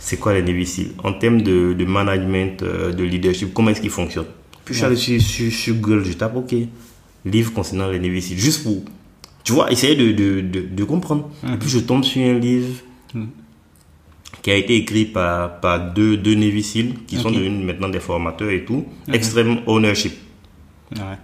[0.04, 3.90] c'est quoi les Seals En termes de, de management, euh, de leadership, comment est-ce qu'ils
[3.90, 4.26] fonctionnent
[4.64, 6.54] Puis je suis allé sur, Google, je tape, ok,
[7.24, 8.84] livre concernant les Seals, juste pour
[9.42, 11.30] tu vois, essayer de, de, de, comprendre.
[11.46, 12.80] Et puis je tombe sur un livre
[14.40, 18.64] qui a été écrit par, par deux, deux qui sont devenus maintenant des formateurs et
[18.64, 18.86] tout.
[19.12, 20.14] Extreme Ownership.
[20.96, 21.18] Ouais.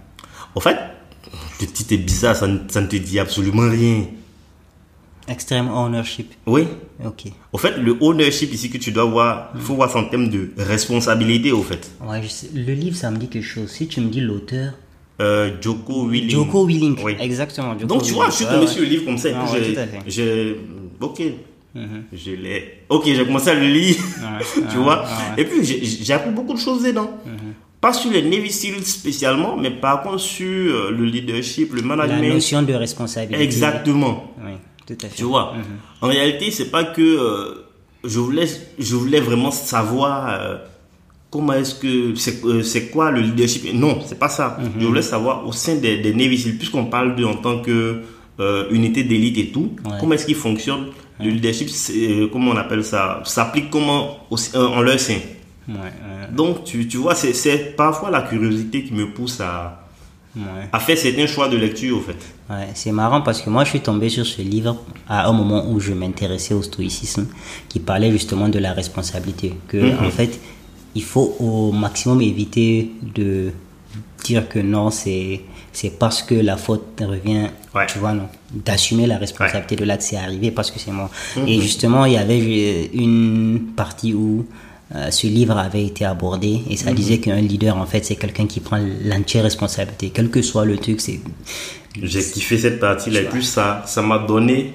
[0.53, 0.77] En fait,
[1.59, 4.05] le titre est bizarre, ça ne, ça ne te dit absolument rien.
[5.27, 6.31] Extreme ownership.
[6.45, 6.63] Oui.
[7.05, 7.25] Ok.
[7.53, 10.51] Au fait, le ownership ici que tu dois voir, il faut voir en termes de
[10.57, 11.91] responsabilité, au fait.
[12.05, 13.69] Ouais, je sais- Le livre, ça me dit quelque chose.
[13.69, 14.73] Si tu me dis l'auteur.
[15.21, 16.29] Euh, Joko Willing.
[16.31, 16.97] Joko Willing.
[17.03, 17.15] Oui.
[17.19, 17.73] Exactement.
[17.73, 18.67] Joko Donc tu vois, je suis tombé ouais.
[18.67, 19.29] sur le livre comme ça.
[19.35, 19.97] Ah ouais, tout à fait.
[19.97, 20.03] Mhm.
[20.07, 20.55] J'ai,
[20.99, 21.21] ok,
[22.13, 22.79] je l'ai.
[22.89, 23.95] Ok, j'ai commencé à le lire.
[23.97, 25.03] Ouais, tu vois?
[25.03, 25.39] Mhm.
[25.39, 25.63] Et puis
[26.03, 27.11] j'ai appris beaucoup de choses dedans.
[27.79, 31.87] Pas sur les Navy Seals spécialement, mais par contre sur euh, le leadership, le La
[31.95, 32.33] management.
[32.33, 33.41] notion de responsabilité.
[33.43, 34.33] Exactement.
[34.43, 34.51] Oui,
[34.95, 35.15] tout à fait.
[35.15, 35.53] Tu vois.
[36.01, 37.65] En réalité, c'est pas que euh,
[38.03, 38.47] je voulais,
[38.79, 40.57] je voulais vraiment savoir euh,
[41.29, 43.71] comment est-ce que c'est euh, c'est quoi le leadership.
[43.73, 44.57] Non, c'est pas ça.
[44.59, 44.71] Mhm.
[44.81, 48.01] Je voulais savoir au sein des, des Navy puisqu'on parle d'eux en tant que
[48.71, 49.91] unité d'élite et tout, Ouais.
[49.99, 50.87] comment est-ce qu'ils fonctionnent.
[51.19, 51.69] Le leadership,
[52.33, 55.19] comment on appelle ça, s'applique comment au- en leur sein.
[55.69, 55.75] Ouais,
[56.31, 59.85] Donc, tu, tu vois, c'est- parfois la curiosité qui me pousse à,
[60.35, 60.41] ouais.
[60.71, 62.17] à faire certains choix de lecture, au fait.
[62.51, 64.75] Ouais, c'est marrant parce que moi je suis tombé sur ce livre
[65.07, 67.27] à un moment où je m'intéressais au stoïcisme
[67.69, 69.53] qui parlait justement de la responsabilité.
[69.69, 70.05] Que Mhm.
[70.05, 70.37] en fait,
[70.95, 73.51] il faut au maximum éviter de
[74.25, 75.41] dire que non, c'est
[75.73, 77.85] c'est parce que la faute revient, Ouais.
[77.87, 81.09] tu vois, non, d'assumer la responsabilité de là que c'est arrivé parce que c'est moi.
[81.37, 81.47] Mhm.
[81.47, 84.45] Et justement, il y avait euh, une partie où
[84.95, 86.77] euh, ce livre avait été abordé et Mhm.
[86.77, 90.65] ça disait qu'un leader, en fait, c'est quelqu'un qui prend l'entière responsabilité, quel que soit
[90.65, 91.19] le truc, c'est
[92.01, 94.73] J'ai kiffé cette partie-là et plus ça, ça m'a donné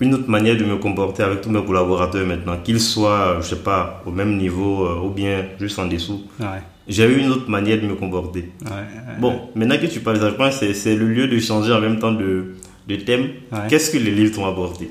[0.00, 3.48] une autre manière de me comporter avec tous mes collaborateurs maintenant, qu'ils soient, euh, je
[3.50, 6.22] sais pas, au même niveau euh, ou bien juste en dessous.
[6.40, 6.46] Ouais.
[6.88, 8.50] J'ai eu une autre manière de me comporter.
[8.64, 9.20] Ouais, ouais.
[9.20, 12.12] Bon, maintenant que tu parles je pense c'est- le lieu de changer en même temps
[12.12, 12.54] de,
[12.86, 13.28] de thème.
[13.68, 14.90] Qu'est-ce que les livres t'ont apporté?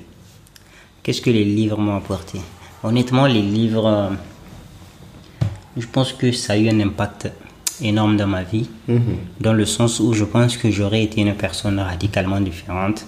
[1.03, 2.39] Qu'est-ce que les livres m'ont apporté?
[2.85, 4.09] Honnêtement, les livres, euh,
[5.75, 7.31] je pense que ça a eu un impact
[7.81, 8.69] énorme dans ma vie,
[9.41, 13.07] dans le sens où je pense que j'aurais été une personne radicalement différente,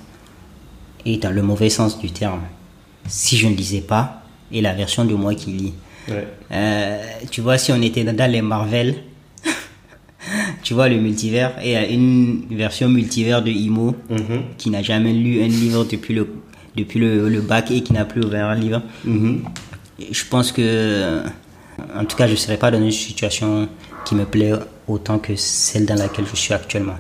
[1.06, 2.42] et dans le mauvais sens du terme,
[3.08, 5.74] si je ne lisais pas, et la version de moi qui lit.
[6.52, 6.98] Euh,
[7.30, 8.96] tu vois, si on était dans les Marvel,
[10.64, 13.96] tu vois le multivers, et il y a une version multivers de Imo
[14.58, 16.28] qui n'a jamais lu un livre depuis le,
[16.76, 18.82] depuis le, le bac et qui n'a plus ouvert un livre.
[19.06, 19.67] Et
[20.00, 21.22] Je pense que,
[21.96, 23.68] en tout cas, je ne serais pas dans une situation
[24.06, 24.54] qui me plaît
[24.88, 26.98] autant que celle dans laquelle je suis actuellement.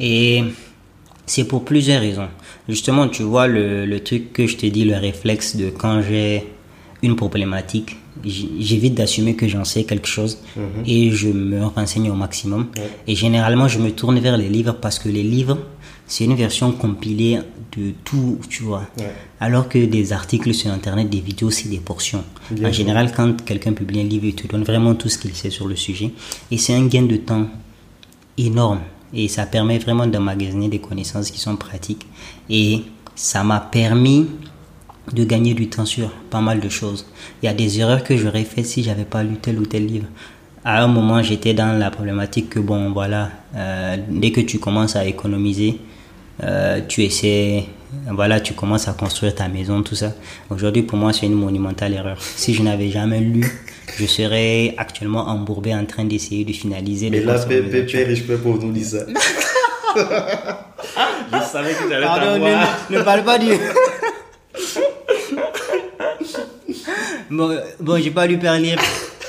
[0.00, 0.44] Et
[1.26, 2.28] c'est pour plusieurs raisons.
[2.68, 6.46] Justement, tu vois le, le truc que je te dis, le réflexe de quand j'ai
[7.02, 10.38] une problématique, j'évite d'assumer que j'en sais quelque chose
[10.86, 12.68] et je me renseigne au maximum.
[13.06, 15.58] Et généralement, je me tourne vers les livres parce que les livres,
[16.08, 17.38] c'est une version compilée
[17.76, 18.88] de tout, tu vois.
[19.40, 22.24] Alors que des articles sur Internet, des vidéos, c'est des portions.
[22.50, 25.50] en général, quand quelqu'un publie un livre, il te donne vraiment tout ce qu'il sait
[25.50, 26.10] sur le sujet.
[26.50, 27.46] Et c'est un gain de temps
[28.38, 28.80] énorme
[29.12, 32.06] et ça permet vraiment d'emmagasiner des connaissances qui sont pratiques
[32.50, 32.82] et
[33.14, 34.26] ça m'a permis
[35.12, 37.06] de gagner du temps sur pas mal de choses.
[37.42, 39.86] Il y a des erreurs que j'aurais faites si j'avais pas lu tel ou tel
[39.86, 40.06] livre.
[40.64, 44.96] À un moment, j'étais dans la problématique que bon, voilà, euh, dès que tu commences
[44.96, 45.80] à économiser,
[46.42, 47.64] euh, tu essaies,
[48.10, 50.14] voilà, tu commences à construire ta maison, tout ça.
[50.50, 52.18] Aujourd'hui, pour moi, c'est une monumentale erreur.
[52.20, 53.44] Si je n'avais jamais lu,
[53.98, 57.10] je serais actuellement embourbé en train d'essayer de finaliser.
[57.10, 58.08] de construire ma maison.
[58.08, 58.98] riche, pauvre, nous dit ça.
[59.96, 62.78] je savais que j'allais Pardon, t'avoir.
[62.90, 63.48] ne, ne parle pas du.
[67.30, 68.82] bon, euh, bon j'ai pas lu Père Libre.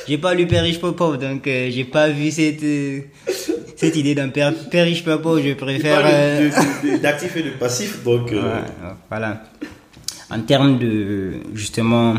[0.07, 3.01] J'ai pas lu Père riche, pauvre, donc euh, j'ai pas vu cette, euh,
[3.79, 5.39] cette idée d'un Père, Père riche, Père pauvre.
[5.41, 6.01] Je préfère.
[6.03, 6.49] euh,
[7.01, 8.31] d'actif et de passif, donc...
[8.33, 8.59] euh,
[9.09, 9.43] voilà.
[10.29, 12.13] En termes de, justement,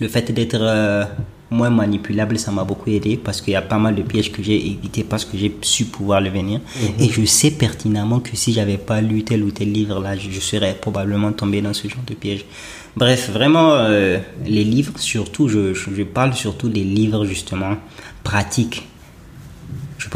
[0.00, 1.04] le fait d'être euh,
[1.50, 4.42] moins manipulable, ça m'a beaucoup aidé parce qu'il y a pas mal de pièges que
[4.42, 6.60] j'ai évités parce que j'ai su pouvoir le venir.
[7.00, 10.30] Et je sais pertinemment que si j'avais pas lu tel ou tel livre là, je,
[10.30, 12.44] je serais probablement tombé dans ce genre de piège.
[12.96, 17.76] Bref, vraiment, euh, les livres, surtout, je, je, je parle surtout des livres justement
[18.22, 18.86] pratiques.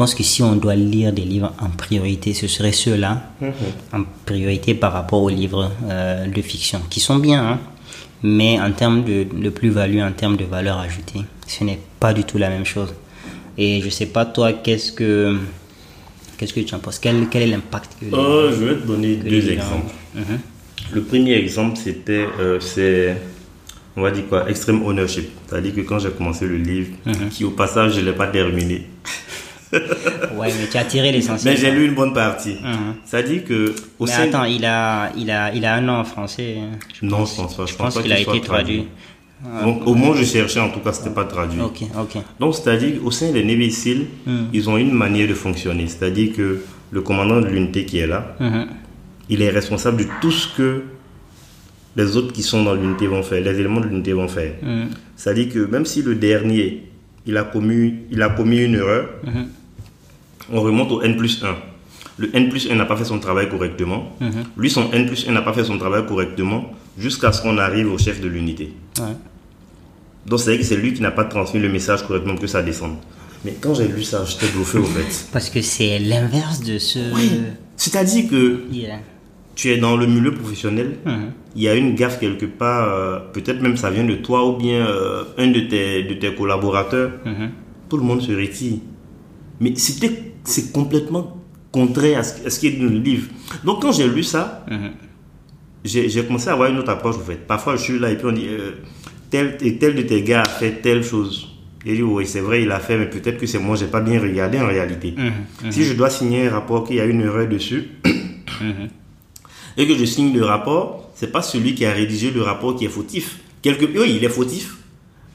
[0.01, 3.21] Pense que si on doit lire des livres en priorité, ce serait ceux-là,
[3.93, 7.59] en priorité par rapport aux livres euh, de fiction, qui sont bien, hein,
[8.23, 12.23] mais en termes de, de plus-value, en termes de valeur ajoutée, ce n'est pas du
[12.23, 12.91] tout la même chose.
[13.59, 15.37] Et je sais pas toi, qu'est-ce que
[16.39, 16.97] qu'est-ce que tu en penses?
[16.97, 19.93] Quel, quel est l'impact que les- euh, je vais te donner deux exemples.
[20.15, 20.39] Mhm.
[20.93, 23.17] Le premier exemple, c'était, euh, c'est,
[23.95, 25.29] on va dire quoi, Extreme Ownership.
[25.45, 26.89] C'est-à-dire que quand j'ai commencé le livre,
[27.29, 28.87] qui au passage, je ne l'ai pas terminé.
[30.35, 31.53] ouais, mais tu as tiré l'essentiel.
[31.53, 32.57] Mais j'ai lu une bonne partie.
[33.05, 36.03] Ça dit que au mais attends, il a, il a, il a un nom en
[36.03, 36.57] français.
[36.59, 36.77] Hein.
[37.01, 37.65] non, je pense pas.
[37.65, 38.87] Je, pense, qu'il a été traduit.
[39.63, 41.59] Donc, au moins, je cherchais, en tout cas, c'était pas traduit.
[41.61, 42.21] Ok, ok.
[42.39, 44.45] Donc, c'est-à-dire, au sein des Navy Seals, hmm.
[44.53, 45.87] ils ont une manière de fonctionner.
[45.87, 48.65] C'est-à-dire que le commandant de l'unité qui est là, hmm.
[49.29, 50.83] il est responsable de tout ce que
[51.95, 54.53] les autres qui sont dans l'unité vont faire, les éléments de l'unité vont faire.
[54.61, 54.85] Hmm.
[55.15, 56.83] C'est-à-dire que même si le dernier,
[57.25, 59.09] il a commis, il a commis une erreur,
[60.51, 61.55] on remonte au N plus 1.
[62.17, 64.15] Le N plus 1 n'a pas fait son travail correctement.
[64.57, 67.91] Lui, son N plus 1 n'a pas fait son travail correctement jusqu'à ce qu'on arrive
[67.91, 68.73] au chef de l'unité.
[68.99, 69.15] Ouais.
[70.25, 72.97] Donc c'est que c'est lui qui n'a pas transmis le message correctement que ça descende.
[73.43, 75.27] Mais quand j'ai lu ça, j'étais bluffé au fait.
[75.31, 76.99] Parce que c'est l'inverse de ce.
[77.15, 77.41] Oui.
[77.75, 78.61] C'est-à-dire que
[79.55, 81.11] tu es dans le milieu professionnel, uh-huh.
[81.55, 84.57] il y a une gaffe quelque part, euh, peut-être même ça vient de toi ou
[84.57, 87.11] bien euh, un de tes, de tes collaborateurs.
[87.25, 87.49] Uh-huh.
[87.89, 88.77] Tout le monde se retire.
[89.59, 91.37] Mais c'était, c'est complètement
[91.71, 93.29] contraire à ce, qui est dans le livre.
[93.63, 96.09] Donc quand j'ai lu ça, uh-huh.
[96.09, 97.47] j'ai commencé à avoir une autre approche en fait.
[97.47, 98.47] Parfois je suis là et puis on dit.
[98.47, 98.71] Euh,
[99.31, 101.47] tel et tel de tes gars a fait telle chose.
[101.83, 104.01] Et dit, oui, c'est vrai, il a fait, mais peut-être que c'est moi, j'ai pas
[104.01, 105.15] bien regardé en réalité.
[105.17, 105.31] Mhm,
[105.63, 105.71] mhm.
[105.71, 107.89] Si je dois signer un rapport qu'il y a une erreur dessus,
[109.77, 112.85] et que je signe le rapport, c'est pas celui qui a rédigé le rapport qui
[112.85, 113.39] est fautif.
[113.63, 114.77] Quelque, oui, il est fautif,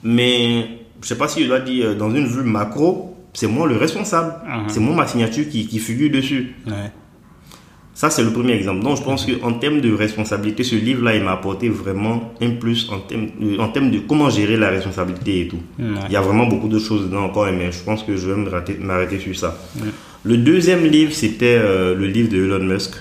[0.05, 0.69] mais
[1.03, 3.77] je sais pas si je dois dire, euh, dans une vue macro, c'est moi le
[3.77, 4.35] responsable.
[4.68, 6.55] C'est moi ma signature qui, qui figure dessus.
[7.92, 8.83] Ça, c'est le premier exemple.
[8.83, 12.90] Donc, je pense qu'en termes de responsabilité, ce livre-là, il m'a apporté vraiment un plus
[12.90, 15.61] en termes, de, en termes de comment gérer la responsabilité et tout.
[15.79, 18.77] Il y a vraiment beaucoup de choses dedans encore, mais je pense que je vais
[18.81, 19.57] m'arrêter sur ça.
[20.25, 22.94] Le deuxième livre, c'était euh, le livre de Elon Musk.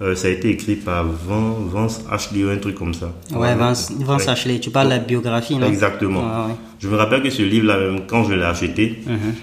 [0.00, 3.12] Euh, ça a été écrit par Vance Ashley ou un truc comme ça.
[3.34, 4.60] Ouais, Vance, Vance Ashley.
[4.60, 5.66] Tu parles de la biographie, non?
[5.66, 6.48] Exactement.
[6.78, 9.34] Je me rappelle que ce livre-là, quand je l'ai acheté, mhm.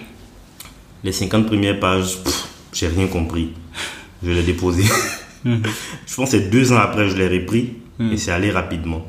[1.03, 2.17] Les 50 premières pages,
[2.73, 3.49] j'ai rien compris
[4.23, 4.83] je l'ai déposé.
[5.43, 5.63] Mhm.
[6.07, 8.13] je pense que c'est deux ans après, je l'ai repris mhm.
[8.13, 9.05] et c'est allé rapidement.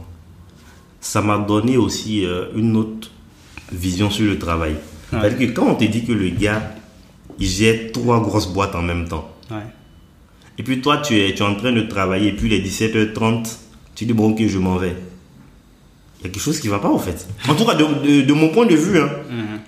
[1.01, 3.11] Ça m'a donné aussi euh, une autre
[3.73, 4.77] vision sur le travail.
[5.11, 6.75] cest que quand on te dit que le gars,
[7.39, 9.29] il gère trois grosses boîtes en même temps.
[10.59, 13.57] Et puis toi, tu es, tu es en train de travailler, et puis les 17h30,
[13.95, 14.95] tu dis, bon, ok, je m'en vais.
[16.19, 17.27] Il y a quelque chose qui ne va pas, en fait.
[17.49, 19.01] En tout cas, de, de, mon point de vue.
[19.01, 19.09] Hein.
[19.31, 19.61] Mhm.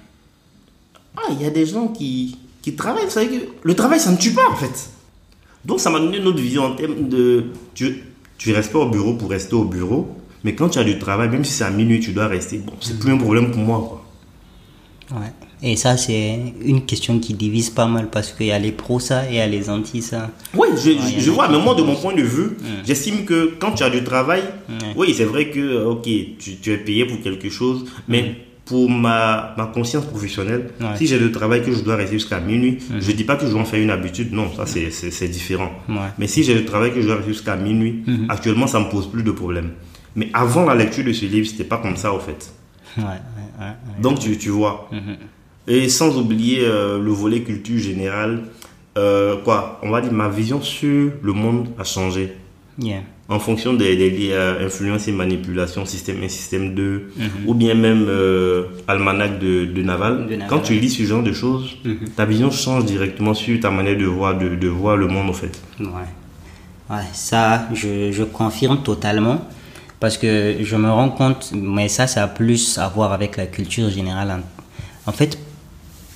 [1.17, 3.05] Ah, il y a des gens qui, qui travaillent.
[3.05, 4.91] Vous savez que le travail, ça ne tue pas, en fait.
[5.65, 7.45] Donc ça m'a donné une autre vision en termes de...
[7.75, 8.03] Tu,
[8.39, 10.09] tu restes pas au bureau pour rester au bureau,
[10.43, 12.59] mais quand tu as du travail, même si c'est à minuit, tu dois rester.
[12.59, 13.79] Bon, c'est plus un problème pour moi.
[13.89, 15.21] Quoi.
[15.21, 15.33] Ouais.
[15.65, 18.99] Et ça, c'est une question qui divise pas mal parce qu'il y a les pros
[18.99, 20.31] ça et il y a les anti ça.
[20.55, 23.85] Oui, je, je vois, mais moi, de mon point de vue, j'estime que quand tu
[23.85, 24.43] as du travail,
[24.97, 28.35] oui, c'est vrai que, ok, tu, tu, es payé pour quelque chose, mais
[28.73, 32.79] pour ma, ma conscience professionnelle, si j'ai le travail que je dois rester jusqu'à minuit,
[32.89, 35.71] je ne dis pas que je vais en faire une habitude, non, ça c'est différent.
[36.19, 38.31] Mais si j'ai le travail que je dois rester jusqu'à minuit, mhm.
[38.31, 39.73] actuellement ça ne me pose plus de problème.
[40.17, 42.51] Mais avant la lecture de ce livre, c'était pas comme ça au fait.
[44.01, 44.89] Donc tu, tu vois.
[44.91, 45.17] Mhm.
[45.69, 48.45] Et sans oublier euh, le volet culture générale,
[48.97, 52.33] euh, quoi, on va dire ma vision sur le monde a changé
[53.33, 56.83] en fonction des, des influences et manipulations, système 1, système 2,
[57.17, 57.31] mhm.
[57.47, 60.29] ou bien même euh, almanach de, de, Naval.
[60.49, 62.11] Quand tu lis ce genre de choses, mhm.
[62.17, 65.33] ta vision change directement sur ta manière de voir, de, de voir le monde, en
[65.33, 65.61] fait.
[65.81, 65.87] Ouais.
[66.91, 69.41] ouais ça, je, je, confirme totalement.
[69.99, 73.47] Parce que je me rends compte, mais ça, ça a plus à voir avec la
[73.47, 74.43] culture générale.
[75.07, 75.39] En fait,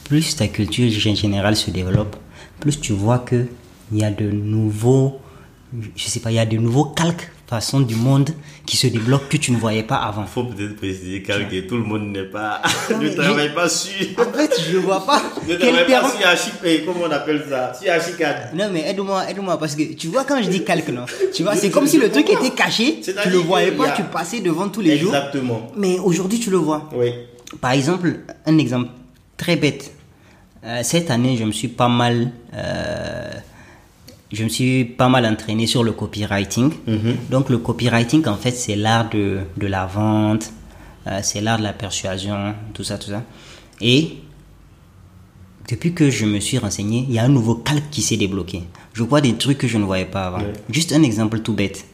[0.04, 2.16] plus ta culture générale se développe,
[2.60, 3.46] plus tu vois qu'il
[3.92, 5.20] y a de nouveaux
[5.96, 8.30] je sais pas, il y a de nouveaux calques façon du monde
[8.64, 10.22] qui se débloquent que tu ne voyais pas avant.
[10.22, 13.92] Il faut peut-être préciser calque tout le monde n'est pas, ne travaille pas sur.
[14.18, 15.22] En fait, je vois pas.
[15.48, 17.72] ne travaille pas sur Archipel, comment on appelle ça?
[17.74, 18.54] Sur Archicad.
[18.54, 21.54] Non, mais aide-moi, aide-moi, parce que tu vois, quand je dis calque, non, tu vois,
[21.54, 24.80] c'est comme si le truc était caché, tu le voyais pas, tu passais devant tous
[24.80, 25.14] les jours.
[25.14, 25.70] Exactement.
[25.76, 26.88] Mais aujourd'hui, tu le vois.
[26.94, 27.12] Oui.
[27.60, 28.88] Par exemple, un exemple
[29.36, 29.92] très bête.
[30.64, 32.32] Euh, cette année, je me suis pas mal.
[32.52, 33.30] Euh,
[34.32, 36.72] je me suis pas mal entraîné sur le copywriting.
[36.86, 37.16] Mhm.
[37.30, 40.52] Donc le copywriting, en fait, c'est l'art de, de, la vente,
[41.06, 43.22] euh, c'est l'art de la persuasion, tout ça, tout ça.
[43.80, 44.16] Et
[45.68, 48.62] depuis que je me suis renseigné, il y a un nouveau calque qui s'est débloqué.
[48.94, 50.42] Je vois des trucs que je ne voyais pas avant.
[50.70, 51.84] Juste un exemple tout bête.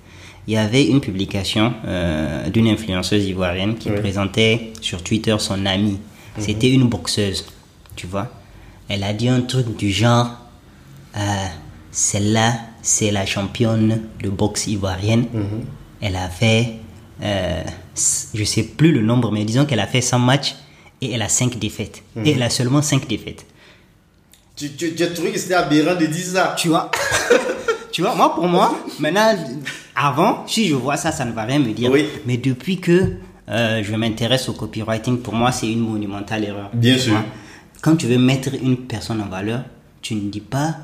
[0.46, 5.98] Il y avait une publication euh, d'une influenceuse ivoirienne qui présentait sur Twitter son amie.
[6.36, 6.42] Mhm.
[6.42, 7.44] C'était une boxeuse,
[7.94, 8.28] tu vois.
[8.88, 10.30] Elle a dit un truc du genre...
[11.16, 11.46] Euh,
[11.92, 15.26] celle-là, c'est la championne de boxe ivoirienne.
[15.32, 15.64] Mhm.
[16.00, 16.76] Elle a fait,
[17.22, 17.62] euh,
[18.34, 20.56] je sais plus le nombre, mais disons qu'elle a fait 100 matchs
[21.00, 22.02] et elle a 5 défaites.
[22.16, 22.26] Et mhm.
[22.26, 23.46] elle a seulement 5 défaites.
[24.56, 26.56] Tu, tu, tu as trouvé que c'était aberrant de dire ça.
[26.58, 26.90] Tu vois?
[27.92, 29.34] Tu vois, moi, pour moi, maintenant,
[29.94, 31.90] avant, si je vois ça, ça ne va rien me dire.
[31.90, 32.06] Oui.
[32.24, 33.16] Mais depuis que
[33.50, 36.70] euh, je m'intéresse au copywriting, pour moi, c'est une monumentale erreur.
[36.72, 37.22] Bien sûr.
[37.82, 39.64] Quand tu veux mettre une personne en valeur,
[40.00, 40.76] tu ne dis pas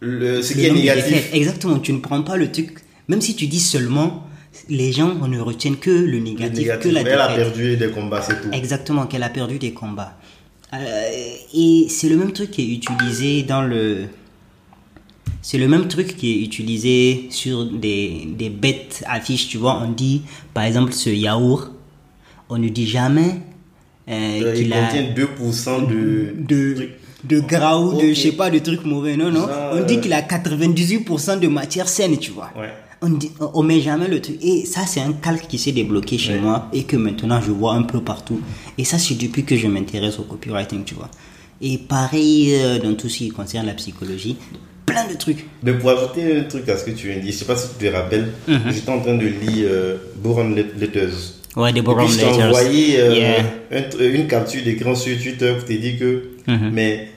[0.00, 1.30] Le, ce le qui est négatif.
[1.32, 2.78] Exactement, tu ne prends pas le truc.
[3.08, 4.26] Même si tu dis seulement,
[4.68, 6.90] les gens ne retiennent que le Le négatif, négatif.
[6.90, 8.48] que la Elle a perdu des combats, c'est tout.
[8.52, 10.16] Exactement, qu'elle a perdu des combats.
[10.72, 11.08] Euh,
[11.54, 14.06] et c'est le même truc qui est utilisé dans le.
[15.42, 19.80] C'est le même truc qui est utilisé sur des, des bêtes affiches, tu vois.
[19.82, 20.22] On dit,
[20.54, 21.70] par exemple, ce yaourt,
[22.48, 23.40] on ne dit jamais
[24.08, 26.34] euh, Euh, il qu'il a contient 2% de.
[26.38, 26.88] de,
[27.28, 29.46] de gras ou de, je sais pas, de trucs mauvais, non, non.
[29.46, 32.50] Ça, on dit euh, qu'il a 98% de matière saine, tu vois.
[32.56, 32.68] Ouais.
[33.02, 34.36] On, dit, on, met jamais le truc.
[34.42, 36.40] Et ça, c'est un calque qui s'est débloqué chez Ouais.
[36.40, 38.40] moi et que maintenant je vois un peu partout.
[38.78, 41.10] Et ça, c'est depuis que je m'intéresse au copywriting, tu vois.
[41.60, 44.36] Et pareil euh, dans tout ce qui concerne la psychologie,
[44.86, 45.44] plein de trucs.
[45.62, 47.56] Mais pour ajouter un truc à ce que tu viens de dire, je sais pas
[47.56, 48.60] si tu te rappelles, Mhm.
[48.70, 51.12] j'étais en train de lire euh, Boron Letters.
[51.56, 52.46] Ouais, des Boron puis je t'ai Letters.
[52.48, 53.44] envoyé euh, Yeah.
[53.70, 56.70] un tr- une capture d'écran sur Twitter pour te dire que, Mhm.
[56.72, 57.08] mais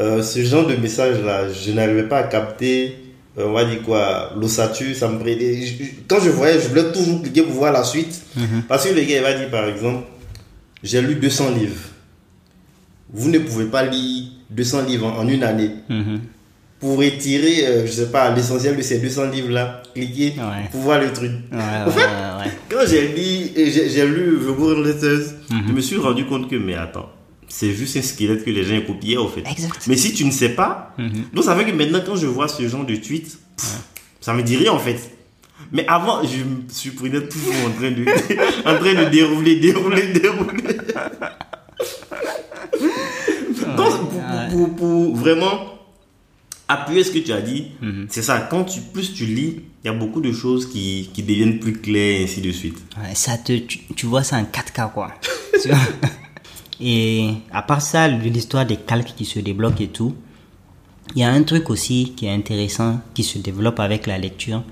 [0.00, 2.96] euh, ce genre de message-là, je n'arrivais pas à capter,
[3.38, 5.60] euh, on va dire quoi, l'ossature, ça me prenait.
[6.08, 8.22] Quand je voyais, je voulais toujours cliquer pour voir la suite.
[8.36, 8.62] Mhm.
[8.68, 10.04] Parce que le gars, il va dire par exemple,
[10.82, 11.80] j'ai lu 200 livres.
[13.12, 15.70] Vous ne pouvez pas lire 200 livres en, en une année.
[15.88, 16.20] Mhm.
[16.80, 20.68] Pour retirer, euh, je sais pas, l'essentiel de ces 200 livres-là, cliquer Ouais.
[20.70, 21.30] pour voir le truc.
[21.52, 22.50] Ouais, ouais, ouais.
[22.68, 25.62] Quand j'ai lu, et j'ai lu The Letters, Mhm.
[25.68, 27.08] je me suis rendu compte que, mais attends,
[27.56, 29.44] c'est juste un squelette que les gens copiaient au fait.
[29.48, 29.84] Exact.
[29.86, 31.24] Mais si tu ne sais pas, Mhm.
[31.32, 33.78] donc ça fait que maintenant quand je vois ce genre de tweet, pff,
[34.20, 34.98] ça me dit rien en fait.
[35.72, 38.04] Mais avant, je me surprenais toujours en train de,
[38.70, 40.62] en train de dérouler, dérouler, dérouler.
[43.76, 45.54] Donc, pour, pour- pour- pour vraiment
[46.68, 48.06] appuyer ce que tu as dit, Mhm.
[48.10, 48.40] c'est ça.
[48.50, 51.74] Quand tu, plus tu lis, il y a beaucoup de choses qui, qui deviennent plus
[51.74, 52.78] claires et ainsi de suite.
[52.98, 55.12] Ouais, ça te, tu, tu vois ça en 4K, quoi.
[56.86, 60.14] Et à part ça, l'histoire des calques qui se débloquent et tout,
[61.16, 64.62] il y a un truc aussi qui est intéressant qui se développe avec la lecture.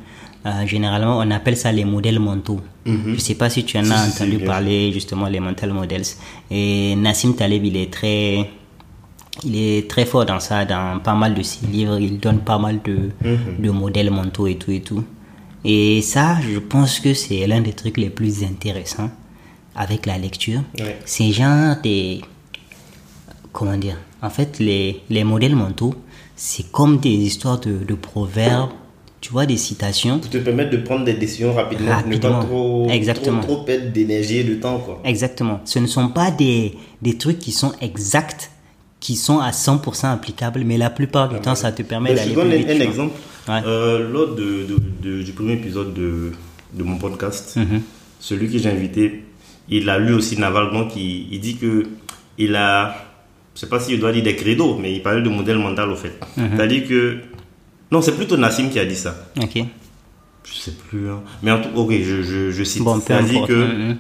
[0.45, 2.61] Euh, généralement, on appelle ça les modèles mentaux.
[2.85, 6.05] Je sais pas si tu en as entendu parler, justement, les mental models.
[6.51, 8.51] Et Nassim Taleb, il est très,
[9.45, 11.99] il est très fort dans ça, dans pas mal de ses livres.
[11.99, 13.11] Il donne pas mal de,
[13.59, 15.03] de modèles mentaux et tout et tout.
[15.65, 19.11] Et ça, je pense que c'est l'un des trucs les plus intéressants
[19.75, 20.63] avec la lecture.
[20.79, 20.99] Ouais.
[21.05, 22.21] C'est genre des.
[23.53, 25.95] Comment dire En fait, les, les modèles mentaux,
[26.37, 28.71] c'est comme des histoires de, de proverbes,
[29.21, 30.19] tu vois, des citations.
[30.19, 32.41] Pour te permettre de prendre des décisions rapidement, ne Rapidement.
[32.41, 33.41] pas trop, Exactement.
[33.41, 34.79] trop, trop perdre d'énergie et de temps.
[34.79, 35.01] Quoi.
[35.05, 35.61] Exactement.
[35.65, 38.51] Ce ne sont pas des, des trucs qui sont exacts,
[39.01, 42.31] qui sont à 100% applicables, mais la plupart du temps, ça te permet Ben, d'aller
[42.31, 42.71] je donne plus un, vite.
[42.71, 43.15] un exemple.
[43.49, 43.61] Ouais.
[43.67, 44.67] Euh, lors de,
[45.03, 46.33] de- du premier épisode de,
[46.73, 47.83] de mon podcast, Mhm.
[48.21, 49.25] celui que j'ai invité,
[49.69, 51.87] il a lu aussi Naval, donc il, il dit que
[52.39, 52.95] il a,
[53.55, 55.97] je sais pas s'il doit dire des credos, mais il parlait de modèle mental au
[55.97, 56.19] fait.
[56.37, 56.51] Mhm.
[56.57, 57.19] C'est-à-dire que,
[57.91, 59.15] non, c'est plutôt Nassim qui a dit ça.
[59.41, 59.59] Ok.
[60.45, 61.09] Je sais plus.
[61.11, 61.21] hein.
[61.43, 62.83] Mais en tout ok, je, je, je cite.
[62.83, 63.95] Bon, C'est-à-dire que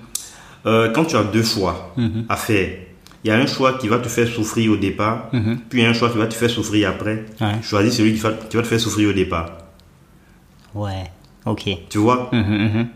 [0.66, 2.25] euh, quand tu as deux choix Mhm.
[2.29, 2.70] à faire,
[3.25, 5.59] il y a un choix qui va te faire souffrir au départ, Mhm.
[5.68, 7.27] puis il y a un choix qui va te faire souffrir après.
[7.40, 7.62] Ouais.
[7.62, 9.51] Choisis celui qui va, qui va te faire souffrir au départ.
[10.75, 11.05] Ouais.
[11.46, 11.68] Ok.
[11.88, 12.31] Tu vois?
[12.33, 12.88] Mhm.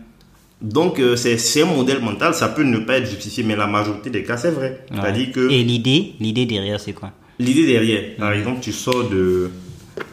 [0.61, 4.09] Donc, euh, c'est un modèle mental, ça peut ne pas être justifié, mais la majorité
[4.09, 4.85] des cas, c'est vrai.
[4.91, 5.29] Ouais.
[5.31, 7.11] Que Et l'idée, l'idée derrière, c'est quoi?
[7.39, 9.51] L'idée derrière, par exemple, tu sors de,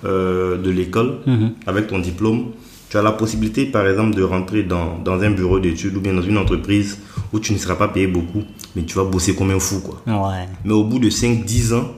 [0.04, 1.52] euh, de l'école Mhm.
[1.66, 2.50] avec ton diplôme,
[2.90, 6.12] tu as la possibilité, par exemple, de rentrer dans, dans un bureau d'études ou bien
[6.12, 6.98] dans une entreprise
[7.32, 8.42] où tu ne seras pas payé beaucoup,
[8.76, 10.02] mais tu vas bosser comme un fou, quoi.
[10.06, 10.46] Ouais.
[10.64, 11.88] Mais au bout de 5-10 ans,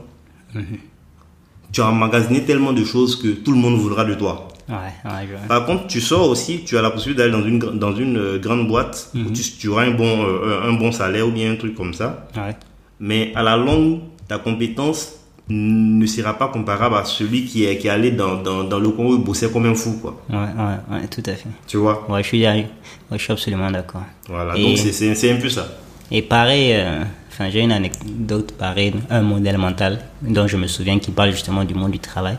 [1.72, 4.48] tu as emmagasiné tellement de choses que tout le monde voudra de toi.
[4.68, 4.74] Ouais,
[5.04, 5.46] ouais.
[5.48, 8.38] Par contre, tu sors aussi, tu as la possibilité d'aller dans une, dans une euh,
[8.38, 11.56] grande boîte où tu, tu auras un bon, euh, un bon salaire ou bien un
[11.56, 12.26] truc comme ça.
[12.36, 12.56] Ouais.
[12.98, 15.12] Mais à la longue, ta compétence
[15.48, 18.88] ne sera pas comparable à celui qui est, qui est allé dans, dans, dans le
[18.88, 20.20] où il bossait comme un fou, quoi.
[20.28, 21.48] Ouais, tout à fait.
[21.68, 22.04] Tu vois?
[22.10, 22.66] Ouais, je suis, ouais,
[23.12, 24.02] je suis absolument d'accord.
[24.28, 25.68] Voilà, Et- donc c'est- un peu ça.
[26.10, 30.98] Et pareil, euh, enfin, j'ai une anecdote pareille, un modèle mental dont je me souviens
[30.98, 32.38] qui parle justement du monde du travail.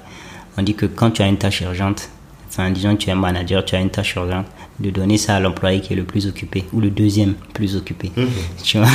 [0.58, 2.10] On dit que quand tu as une tâche urgente,
[2.58, 4.48] enfin, disons que tu es un manager, tu as une tâche urgente,
[4.80, 8.12] de donner ça à l'employé qui est le plus occupé ou le deuxième plus occupé.
[8.64, 8.88] Tu vois?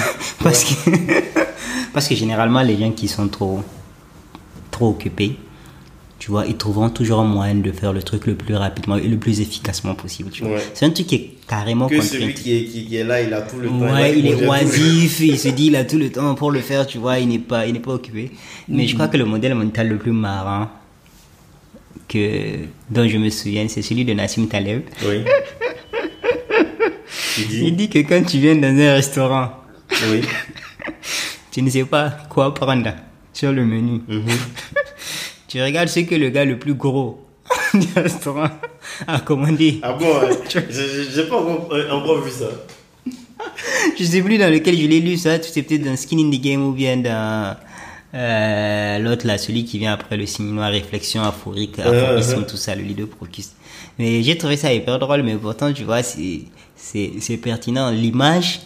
[0.43, 0.91] Parce que,
[1.93, 3.63] parce que généralement, les gens qui sont trop,
[4.71, 5.37] trop occupés,
[6.19, 9.09] tu vois, ils trouveront toujours un moyen de faire le truc le plus rapidement et
[9.09, 10.31] le plus efficacement possible.
[10.43, 10.63] Ouais.
[10.75, 13.43] C'est un truc qui est carrément Que celui qui est, qui, est là, il a
[13.43, 13.81] tout le temps.
[13.81, 16.87] Ouais, il est oisif, il se dit il a tout le temps pour le faire,
[16.87, 18.31] tu vois, il n'est pas, il n'est pas occupé.
[18.69, 20.69] Mais je crois que le modèle mental le plus marrant
[22.09, 24.83] que, dont je me souviens, c'est celui de Nassim Taleb.
[25.05, 25.23] Oui.
[27.39, 27.65] Il dit.
[27.65, 29.51] Il dit que quand tu viens dans un restaurant,
[30.11, 30.23] Oui.
[31.51, 32.93] tu ne sais pas quoi prendre
[33.33, 34.01] sur le menu.
[34.09, 34.25] Mhm.
[35.49, 37.27] Tu regardes ce que le gars le plus gros
[37.75, 38.49] du restaurant
[39.07, 39.81] a commandé.
[39.83, 40.07] Ah bon,
[40.49, 42.49] j'ai pas encore, euh, vu ça.
[43.99, 46.41] Je sais plus dans lequel je l'ai lu ça, c'est peut-être dans Skin in the
[46.41, 47.55] Game ou bien dans
[48.15, 52.83] euh, l'autre là, celui qui vient après le signe réflexion aphorique, aphorisme, tout ça, le
[52.83, 53.51] leader Procus.
[53.99, 57.91] Mais j'ai trouvé ça hyper drôle, mais pourtant tu vois, c'est pertinent.
[57.91, 58.61] L'image,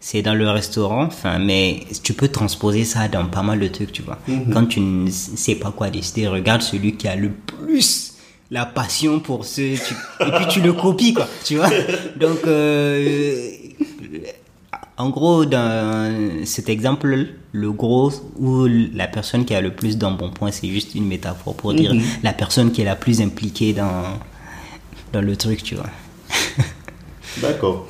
[0.00, 3.92] c'est dans le restaurant, enfin, mais tu peux transposer ça dans pas mal de trucs,
[3.92, 4.18] tu vois.
[4.52, 8.12] Quand tu ne sais pas quoi décider, regarde celui qui a le plus
[8.52, 9.94] la passion pour ce, tu-
[10.24, 11.68] et puis tu le copies, quoi, tu vois.
[12.16, 13.50] Donc, euh,
[14.98, 20.50] en gros, dans cet exemple, le gros ou la personne qui a le plus d'embonpoint,
[20.50, 24.04] c'est juste une métaphore pour dire la personne qui est la plus impliquée dans,
[25.12, 25.90] dans le truc, tu vois.
[27.42, 27.86] D'accord.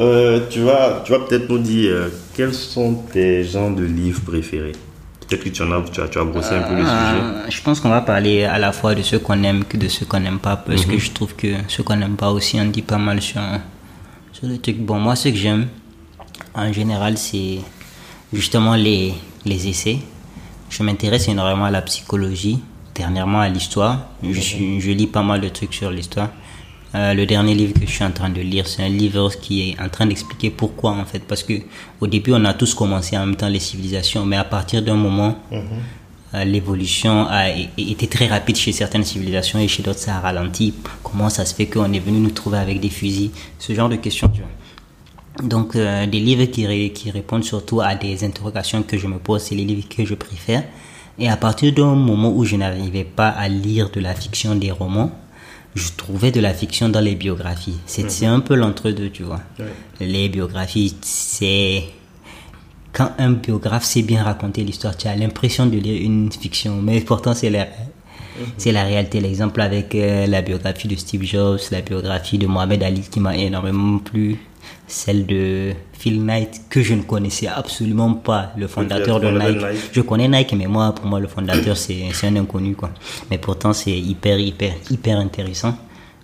[0.00, 4.20] Euh, tu vas, tu vas peut-être nous dire euh, quels sont tes genres de livres
[4.22, 4.72] préférés?
[5.28, 6.90] Peut-être que tu en as, tu as, tu as brossé un peu le sujet.
[6.90, 9.88] Euh, je pense qu'on va parler à la fois de ceux qu'on aime que de
[9.88, 10.92] ceux qu'on n'aime pas, parce Mhm.
[10.92, 13.40] que je trouve que ceux qu'on n'aime pas aussi en dit pas mal sur,
[14.32, 14.78] sur le truc.
[14.80, 15.66] Bon, moi, ce que j'aime,
[16.58, 17.58] en général, c'est
[18.32, 19.98] justement les, les essais.
[20.70, 22.58] Je m'intéresse énormément à la psychologie,
[22.94, 24.08] dernièrement à l'histoire.
[24.22, 24.40] Je,
[24.78, 26.30] je lis pas mal de trucs sur l'histoire.
[26.94, 29.70] Euh, le dernier livre que je suis en train de lire, c'est un livre qui
[29.70, 31.20] est en train d'expliquer pourquoi en fait.
[31.20, 31.54] Parce que
[32.00, 34.94] au début, on a tous commencé en même temps les civilisations, mais à partir d'un
[34.94, 35.38] moment,
[36.34, 40.74] euh, l'évolution a été très rapide chez certaines civilisations et chez d'autres ça a ralenti.
[41.02, 43.30] Comment ça se fait qu'on est venu nous trouver avec des fusils?
[43.58, 44.50] Ce genre de questions, tu vois.
[45.42, 49.18] Donc, euh, des livres qui, ré- qui répondent surtout à des interrogations que je me
[49.18, 50.64] pose, c'est les livres que je préfère.
[51.18, 54.70] Et à partir d'un moment où je n'arrivais pas à lire de la fiction, des
[54.70, 55.10] romans,
[55.74, 57.76] je trouvais de la fiction dans les biographies.
[57.86, 59.40] C'est c'est un peu l'entre-deux, tu vois.
[60.00, 61.84] Les biographies, c'est
[62.92, 67.00] quand un biographe sait bien raconter l'histoire, tu as l'impression de lire une fiction, mais
[67.00, 67.68] pourtant c'est la,
[68.56, 69.20] c'est la réalité.
[69.20, 73.36] L'exemple avec euh, la biographie de Steve Jobs, la biographie de Mohamed Ali qui m'a
[73.36, 74.36] énormément plu,
[74.86, 79.56] celle de Phil Knight que je ne connaissais absolument pas, le fondateur de Nike.
[79.56, 79.90] Nike.
[79.92, 82.90] Je connais Nike, mais moi, pour moi, le fondateur, c'est c'est un inconnu, quoi.
[83.30, 85.76] Mais pourtant, c'est hyper, hyper, hyper intéressant.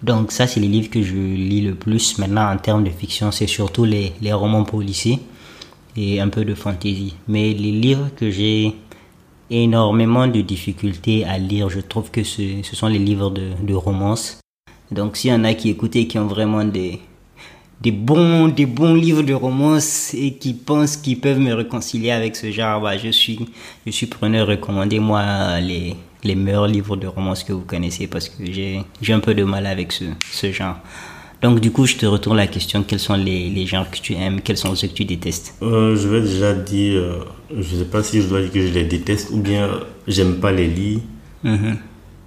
[0.03, 2.19] Donc, ça, c'est les livres que je lis le plus.
[2.19, 5.19] Maintenant, en termes de fiction, c'est surtout les, les romans policiers
[5.97, 7.15] et un peu de fantasy.
[7.27, 8.77] Mais les livres que j'ai
[9.51, 13.75] énormément de difficultés à lire, je trouve que ce, ce sont les livres de, de
[13.75, 14.41] romance.
[14.91, 17.01] Donc, s'il y en a qui écoutent et qui ont vraiment des,
[17.85, 22.35] des bons, des bons livres de romance et qui pensent qu'ils peuvent me réconcilier avec
[22.35, 23.39] ce genre, bah, je suis,
[23.87, 24.47] je suis preneur.
[24.47, 29.21] Recommandez-moi les, les meilleurs livres de romance que vous connaissez parce que j'ai, j'ai un
[29.21, 30.77] peu de mal avec ce, ce genre.
[31.43, 34.15] Donc, du coup, je te retourne la question quels sont les, les genres que tu
[34.15, 35.55] aimes, quels sont ceux que tu détestes?
[35.61, 37.19] Euh, je vais déjà dire, euh,
[37.55, 40.37] je sais pas si je dois dire que je les déteste ou bien euh, j'aime
[40.41, 41.01] pas les lire.
[41.43, 41.77] Mhm.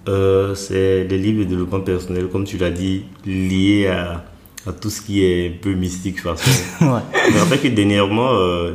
[0.08, 4.24] Euh, c'est des livres de développement personnel, comme tu l'as dit, liés à,
[4.68, 6.86] à tout ce qui est un peu mystique, de toute façon.
[6.94, 7.02] Ouais.
[7.30, 8.74] Je me rappelle que dernièrement, euh,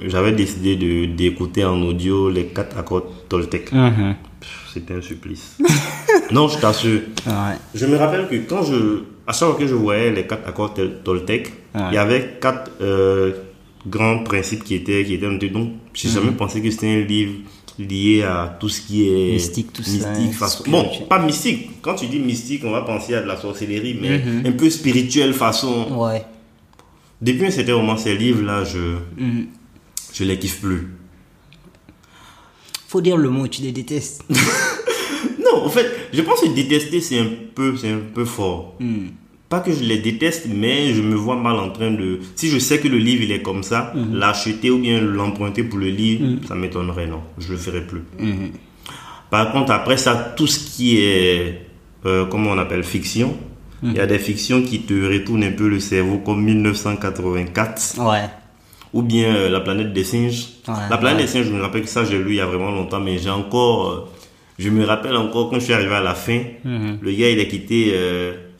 [0.00, 3.70] j'avais décidé de d'écouter en audio les quatre accords Toltec.
[3.72, 4.14] Mhm.
[4.72, 5.58] C'était un supplice.
[6.30, 7.00] non, je t'assure.
[7.26, 7.56] Ouais.
[7.74, 10.74] Je me rappelle que quand je, à chaque fois que je voyais les quatre accords
[11.04, 11.82] Toltec, Ouais.
[11.92, 13.32] il y avait quatre euh,
[13.86, 15.48] grands principes qui étaient, qui étaient.
[15.50, 16.14] Donc, j'ai Mhm.
[16.14, 17.34] jamais pensé que c'était un livre
[17.88, 20.64] lié à tout ce qui est Mystique, tout ça, mystique, hein, façon.
[20.68, 21.70] Bon, pas mystique.
[21.82, 24.42] Quand tu dis mystique, on va penser à de la sorcellerie, mais Mhm.
[24.46, 25.86] un peu spirituelle façon.
[25.96, 26.24] Ouais.
[27.20, 29.46] Depuis un certain moment, ces livres-là, je, Mhm.
[30.12, 30.88] je les kiffe plus.
[32.88, 34.24] Faut dire le mot, tu les détestes.
[35.42, 38.76] Non, en fait, je pense que détester, c'est un peu, c'est un peu fort.
[38.78, 39.08] Hmm.
[39.50, 42.20] Pas que je les déteste, mais je me vois mal en train de.
[42.36, 44.14] Si je sais que le livre il est comme ça, Mhm.
[44.16, 47.20] l'acheter ou bien l'emprunter pour le lire, ça m'étonnerait, non.
[47.38, 48.02] Je le ferai plus.
[48.20, 48.50] Mhm.
[49.28, 51.62] Par contre, après ça, tout ce qui est,
[52.06, 53.36] euh, comment on appelle, fiction,
[53.82, 53.96] il Mhm.
[53.96, 58.28] y a des fictions qui te retournent un peu le cerveau, comme 1984, Ouais.
[58.92, 60.46] ou bien euh, La planète des singes.
[60.68, 61.22] Ouais, La planète ouais.
[61.24, 63.18] des singes, je me rappelle que ça, j'ai lu il y a vraiment longtemps, mais
[63.18, 63.88] j'ai encore.
[63.90, 64.00] euh,
[64.60, 66.98] je me rappelle encore quand je suis arrivé à la fin, Mhm.
[67.02, 67.92] le gars, il a quitté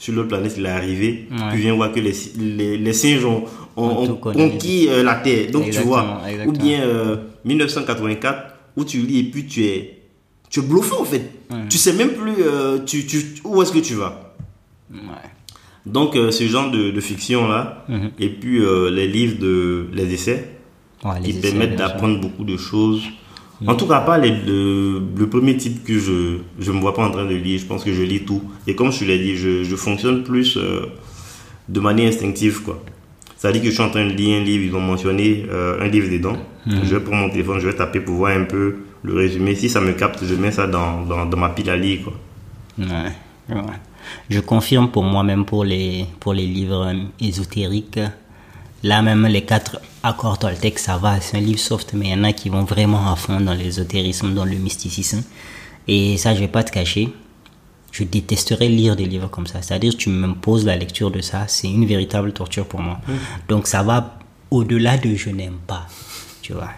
[0.01, 1.28] sur l'autre planète, il est arrivé.
[1.30, 1.36] Ouais.
[1.51, 3.44] Puis il vient voir que les, les, les singes ont,
[3.76, 5.51] ont- conquis euh, la Terre.
[5.53, 6.46] Donc tu Exactement, vois.
[6.46, 9.98] Ou bien euh, 1984, où tu lis et puis tu es,
[10.48, 11.30] tu es bluffé en fait.
[11.68, 14.34] Tu sais même plus euh, tu, tu, où est-ce que tu vas.
[14.92, 14.98] Ouais.
[15.86, 18.11] Donc, euh, ce genre de, de fiction-là, Mhm.
[18.18, 20.57] et puis euh, les livres, de, les essais,
[21.05, 23.03] Ouais, qui essais, permettent d'apprendre beaucoup de choses.
[23.66, 27.04] En tout cas, pas les, le, le premier titre que je je me vois pas
[27.06, 27.58] en train de lire.
[27.61, 28.42] Je pense que je lis tout.
[28.66, 30.86] Et comme je te l'ai dit, je, je fonctionne plus euh,
[31.68, 32.62] de manière instinctive.
[32.62, 32.82] quoi.
[33.36, 35.88] C'est-à-dire que je suis en train de lire un livre, ils ont mentionné euh, un
[35.88, 36.36] livre dedans.
[36.66, 39.54] Je vais prendre mon téléphone, je vais taper pour voir un peu le résumé.
[39.54, 42.00] Si ça me capte, je mets ça dans, dans, dans ma pile à lire.
[42.04, 42.12] Quoi.
[42.78, 43.12] Ouais,
[43.56, 43.62] ouais.
[44.28, 48.00] Je confirme pour moi-même pour les, pour les livres euh, ésotériques.
[48.82, 52.14] Là, même les quatre accords Toltec, ça va, c'est un livre soft, mais il y
[52.14, 55.22] en a qui vont vraiment à fond dans l'ésotérisme, dans le mysticisme.
[55.88, 57.12] Et ça, je vais pas te cacher.
[57.92, 59.62] Je détesterais lire des livres comme ça.
[59.62, 63.01] C'est-à-dire, tu me poses la lecture de ça, c'est une véritable torture pour moi.
[63.48, 64.18] Donc, ça va
[64.51, 65.86] au-delà de je n'aime pas.
[66.42, 66.70] Tu vois.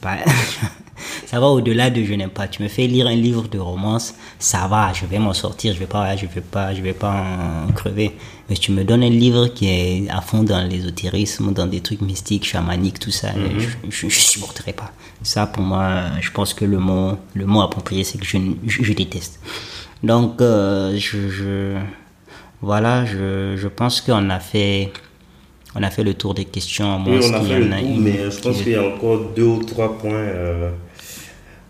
[0.00, 0.18] Pas-
[1.26, 2.48] ça va au-delà de je n'aime pas.
[2.48, 5.78] Tu me fais lire un livre de romance, ça va, je vais m'en sortir, je
[5.78, 7.24] vais pas, je vais pas, je vais pas
[7.68, 8.12] en crever.
[8.48, 12.02] Mais tu me donnes un livre qui est à fond dans l'ésotérisme, dans des trucs
[12.02, 13.28] mystiques, chamaniques, tout ça,
[13.58, 14.92] je, je, je supporterai pas.
[15.22, 18.36] Ça, pour moi, je pense que le mot, le mot approprié, c'est que je,
[18.66, 19.40] je, je déteste.
[20.02, 21.76] Donc, euh, je, je,
[22.60, 24.92] voilà, je, je pense qu'on a fait,
[25.74, 27.02] on a fait le tour des questions.
[27.06, 29.18] Oui, on a fait le tour, une mais je pense qui- qu'il y a encore
[29.36, 30.12] deux ou trois points.
[30.12, 30.70] euh,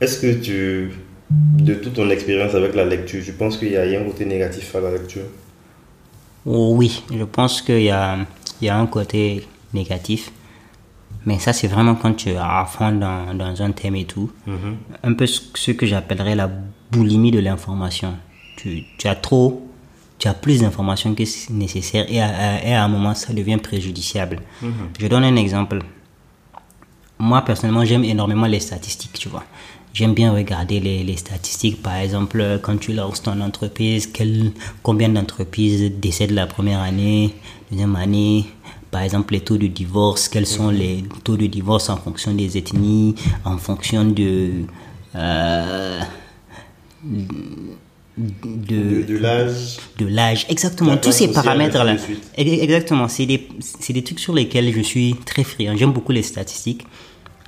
[0.01, 0.91] Est-ce que tu,
[1.31, 4.75] de toute ton expérience avec la lecture, tu penses qu'il y a un côté négatif
[4.75, 5.23] à la lecture?
[6.47, 8.19] Oui, je pense qu'il y a,
[8.61, 10.31] il y a un côté négatif.
[11.27, 14.31] Mais ça, c'est vraiment quand tu es à fond dans, dans un thème et tout.
[15.03, 16.51] Un peu ce, ce que j'appellerais la
[16.91, 18.15] boulimie de l'information.
[18.57, 19.67] Tu, tu as trop,
[20.25, 23.59] tu as plus d'informations que nécessaire et à, à- et à un moment, ça devient
[23.68, 24.37] préjudiciable.
[24.99, 25.77] Je donne un exemple.
[27.18, 29.45] Moi, personnellement, j'aime énormément les statistiques, tu vois.
[29.93, 31.79] J'aime bien regarder les, les statistiques.
[31.89, 34.53] Par exemple, quand tu lances ton entreprise, quel,
[34.83, 37.35] combien d'entreprises décèdent la première année,
[37.70, 38.47] deuxième année?
[38.91, 42.57] Par exemple, les taux de divorce, quels sont les taux de divorce en fonction des
[42.57, 43.14] ethnies,
[43.45, 44.31] en fonction de...
[45.16, 46.01] euh,
[48.17, 51.97] de, De l'âge de l'âge, exactement, tous ces paramètres-là.
[52.37, 55.77] Exactement, c'est des, c'est des trucs sur lesquels je suis très friand.
[55.77, 56.87] J'aime beaucoup les statistiques.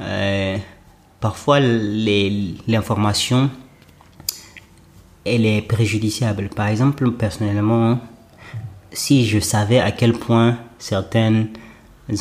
[0.01, 0.57] Euh,
[1.21, 3.49] parfois, les- l'information,
[5.25, 6.49] elle est préjudiciable.
[6.55, 8.01] Par exemple, personnellement,
[8.93, 11.49] si je savais à quel point certaines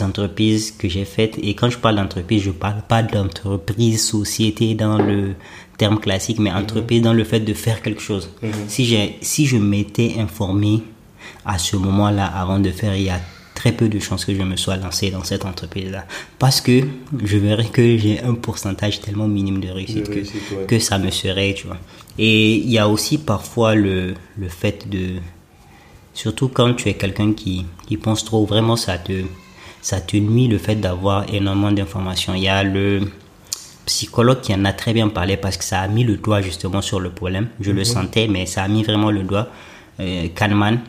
[0.02, 4.98] entreprises que j'ai faites, et quand je parle d'entreprise, je parle pas d'entreprise, société dans
[4.98, 5.36] le
[5.78, 8.30] terme classique, mais entreprise dans le fait de faire quelque chose.
[8.68, 10.84] Si, j'ai, si je m'étais informé
[11.46, 13.20] à ce moment-là, avant de faire, il y a
[13.56, 16.06] très peu de chances que je me sois lancé dans cette entreprise-là.
[16.40, 16.82] Parce que
[17.24, 20.66] je verrais que j'ai un pourcentage tellement minime de réussite, De réussite, que, ouais.
[20.68, 21.78] que ça me serait, tu vois.
[22.18, 25.20] Et il y a aussi parfois le, le fait de,
[26.16, 29.24] Surtout quand tu es quelqu'un qui, qui pense trop, vraiment ça te,
[29.82, 32.34] ça te nuit le fait d'avoir énormément d'informations.
[32.34, 33.02] Il y a le
[33.86, 36.82] psychologue qui en a très bien parlé parce que ça a mis le doigt justement
[36.82, 37.48] sur le problème.
[37.60, 39.48] Je le sentais, mais ça a mis vraiment le doigt.
[40.00, 40.80] Euh, Kahneman,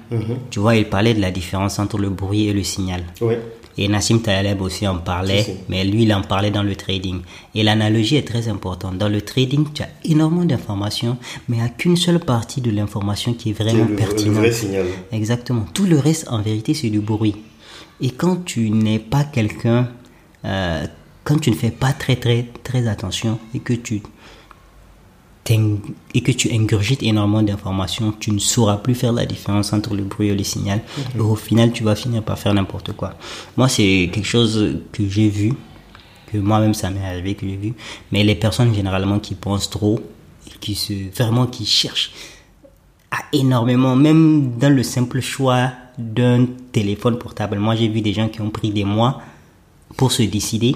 [0.51, 3.03] tu vois, il parlait de la différence entre le bruit et le signal.
[3.21, 3.35] Oui.
[3.79, 5.57] Et Nassim Taleb aussi en parlait, Si, si.
[5.69, 7.21] mais lui, il en parlait dans le trading.
[7.55, 8.97] Et l'analogie est très importante.
[8.97, 11.19] Dans le trading, tu as énormément d'informations,
[11.49, 14.35] mais il n'y a qu'une seule partie de l'information qui est vraiment le, le pertinente.
[14.37, 14.87] vrai signal.
[15.13, 15.67] Exactement.
[15.75, 17.37] Tout le reste, en vérité, c'est du bruit.
[18.01, 19.89] Et quand tu n'es pas quelqu'un,
[20.47, 20.87] euh,
[21.27, 24.01] quand tu ne fais pas très très très attention et que tu
[26.15, 30.03] et que tu ingurgites énormément d'informations, tu ne sauras plus faire la différence entre le
[30.03, 30.81] bruit et le signal.
[31.15, 33.15] Et au final, tu vas finir par faire n'importe quoi.
[33.57, 35.53] Moi, c'est quelque chose que j'ai vu,
[36.33, 37.75] que moi-même ça m'est arrivé, que j'ai vu.
[38.11, 40.01] Mais les personnes généralement qui pensent trop,
[40.49, 42.13] et qui se, vraiment qui cherchent
[43.13, 47.59] à énormément, même dans le simple choix d'un téléphone portable.
[47.59, 49.23] Moi, j'ai vu des gens qui ont pris des mois
[49.97, 50.75] pour se décider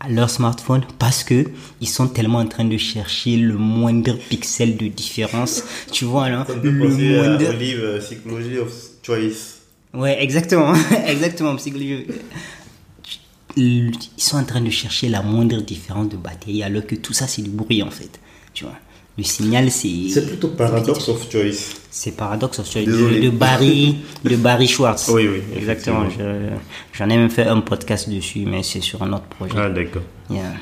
[0.00, 1.44] à leur smartphone parce que
[1.80, 5.62] ils sont tellement en train de chercher le moindre pixel de différence.
[5.92, 7.48] Tu vois, là, le à- moindre.
[7.48, 8.72] au livre euh, Psychology of
[9.02, 9.56] Choice.
[9.94, 10.74] Ouais, exactement,
[11.06, 11.56] exactement.
[11.56, 12.06] psychologie.
[13.56, 17.26] Ils sont en train de chercher la moindre différence de batterie alors que tout ça
[17.26, 18.20] c'est du bruit en fait.
[18.54, 18.76] Tu vois.
[19.18, 20.08] Le signal c'est.
[20.14, 21.74] C'est plutôt Paradox of Choice.
[21.90, 25.08] C'est Paradox of Choice de, de Barry, de Barry Schwartz.
[25.12, 26.08] Oui, oui, Exactement.
[26.08, 26.56] je-
[26.96, 29.54] J'en ai même fait un podcast dessus, mais c'est sur un autre projet.
[29.56, 30.02] Ah, d'accord.
[30.30, 30.52] Yeah.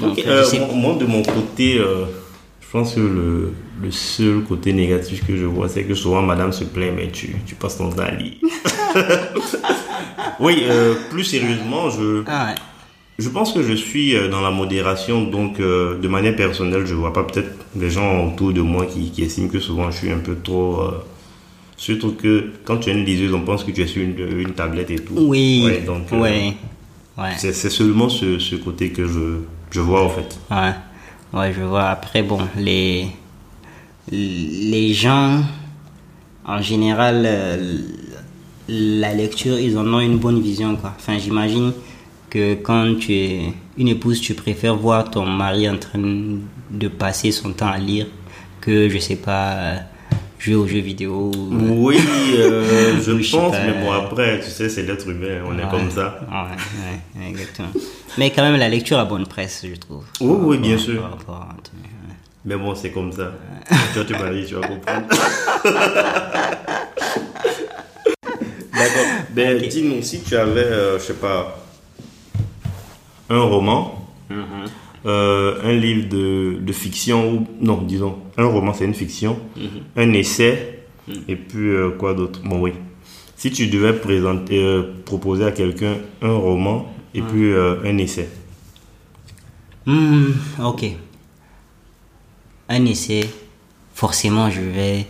[0.00, 2.04] Euh, moi, moi, de mon côté, euh,
[2.60, 3.52] je pense que le,
[3.82, 7.34] le seul côté négatif que je vois, c'est que souvent madame se plaint, mais tu,
[7.44, 8.34] tu passes ton temps à lire.
[10.40, 12.54] oui, euh, plus sérieusement, je, Ah ouais.
[13.18, 16.94] Je pense que je suis euh, dans la modération, donc euh, de manière personnelle, je
[16.94, 20.10] vois pas peut-être les gens autour de moi qui, qui estiment que souvent je suis
[20.12, 20.82] un peu trop.
[20.82, 21.02] euh,
[21.76, 24.52] surtout que quand tu es une liseuse, on pense que tu es sur une, une
[24.52, 25.14] tablette et tout.
[25.16, 25.62] Oui.
[25.64, 26.20] Ouais, donc, euh.
[26.20, 26.54] Ouais.
[27.36, 29.38] C'est seulement ce, ce côté que je,
[29.72, 30.38] je vois en fait.
[30.52, 30.72] Ouais.
[31.32, 31.86] Ouais, je vois.
[31.88, 33.08] Après, bon, les,
[34.12, 35.42] les gens,
[36.46, 37.28] en général,
[38.68, 40.94] la lecture, ils en ont une bonne vision, quoi.
[40.96, 41.72] Enfin, j'imagine
[42.30, 43.40] que quand tu es
[43.78, 48.06] une épouse, tu préfères voir ton mari en train de passer son temps à lire
[48.60, 49.74] que, je sais pas,
[50.38, 51.30] jouer aux jeux vidéo.
[51.34, 51.96] ou- Oui,
[52.36, 53.64] euh, je pense, pas.
[53.64, 56.20] mais bon, après, tu sais, c'est l'être humain, on est comme ça.
[56.30, 57.68] Ouais, ouais, exactement.
[58.18, 60.04] Mais quand même, la lecture a bonne presse, je trouve.
[60.20, 61.02] Oui, oui, bien sûr.
[61.02, 61.46] rapport.
[62.44, 63.32] Mais bon, c'est comme ça.
[63.92, 65.06] tu vas te marier, tu vas comprendre.
[68.72, 69.06] D'accord.
[69.30, 71.58] Ben, dis-nous, si tu avais, euh, je sais pas,
[73.30, 74.08] un roman,
[75.06, 79.38] euh, un livre de, de fiction, ou non, disons, un roman c'est une fiction,
[79.96, 80.84] un essai,
[81.28, 82.40] et puis euh, quoi d'autre?
[82.44, 82.72] Bon, oui.
[83.36, 88.28] Si tu devais présenter, euh, proposer à quelqu'un un roman et puis euh, un essai.
[89.86, 90.84] Hmm, ok.
[92.68, 93.20] Un essai,
[93.94, 95.06] forcément, je vais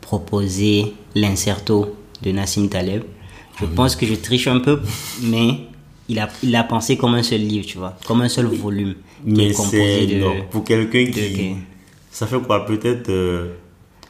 [0.00, 3.02] proposer l'inserto de Nassim Taleb.
[3.60, 4.80] Je pense que je triche un peu,
[5.22, 5.66] mais
[6.12, 8.94] il a, il a pensé comme un seul livre, tu vois, comme un seul volume.
[9.24, 10.20] qui Mais est composé c'est de.
[10.20, 11.56] non, pour quelqu'un qui.
[12.10, 13.54] Ça fait quoi Peut-être euh,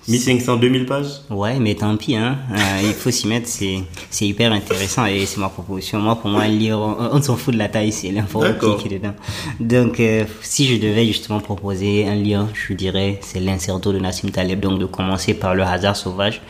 [0.08, 1.20] 1500, 2000 pages?
[1.30, 2.36] Ouais, mais tant pis, hein.
[2.50, 3.78] Euh, il faut s'y mettre, c'est,
[4.10, 6.00] c'est hyper intéressant et c'est ma proposition.
[6.00, 8.98] Moi, pour moi, lire, on, on s'en fout de la taille, c'est l'informatique qui est
[8.98, 9.14] dedans.
[9.60, 14.30] Donc, euh, si je devais justement proposer un livre, je dirais, c'est l'inserto de Nassim
[14.30, 16.42] Taleb, donc de commencer par Le hasard sauvage.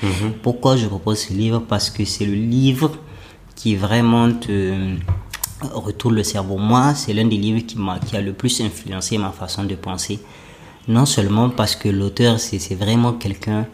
[0.43, 1.63] Pourquoi je propose ce livre?
[1.69, 2.93] Parce que c'est le livre
[3.55, 4.73] qui vraiment te
[5.73, 6.57] retourne le cerveau.
[6.59, 9.75] Moi, c'est l'un des livres qui m'a, qui a le plus influencé ma façon de
[9.75, 10.19] penser.
[10.89, 13.67] Non seulement parce que l'auteur, c'est, c'est vraiment quelqu'un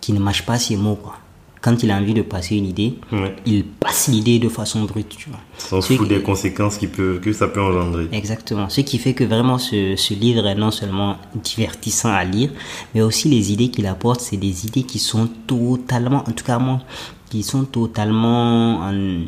[0.00, 1.16] qui ne mâche pas ses mots, quoi.
[1.62, 3.34] Quand il a envie de passer une idée, Ouais.
[3.44, 5.40] il passe l'idée de façon brute, tu vois.
[5.58, 8.06] Sans se Ce foutre qui- des conséquences qui peut, que ça peut engendrer.
[8.12, 8.68] Exactement.
[8.68, 12.50] Ce qui fait que vraiment ce, ce livre est non seulement divertissant à lire,
[12.94, 16.58] mais aussi les idées qu'il apporte, c'est des idées qui sont totalement, en tout cas
[16.60, 16.82] moi,
[17.30, 19.24] qui sont totalement en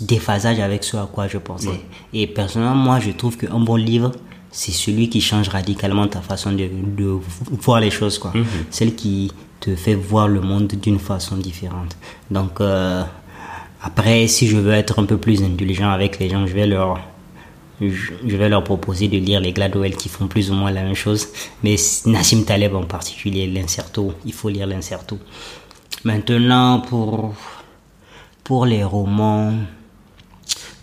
[0.00, 1.68] déphasage avec ce à quoi je pensais.
[1.68, 1.84] Ouais.
[2.12, 4.12] Et personnellement, moi, je trouve qu'un bon livre,
[4.50, 7.18] c'est celui qui change radicalement ta façon de, de
[7.60, 8.32] voir les choses, quoi.
[8.70, 9.30] Celle qui
[9.60, 11.96] te fait voir le monde d'une façon différente.
[12.30, 13.02] Donc, euh,
[13.82, 16.98] après, si je veux être un peu plus indulgent avec les gens, je vais leur
[17.80, 20.82] je je vais leur proposer de lire les Gladwell qui font plus ou moins la
[20.82, 21.28] même chose.
[21.62, 21.76] Mais
[22.06, 25.18] Nassim Taleb en particulier, l'inserto, il faut lire l'inserto.
[26.04, 27.34] Maintenant, pour,
[28.44, 29.52] pour les romans,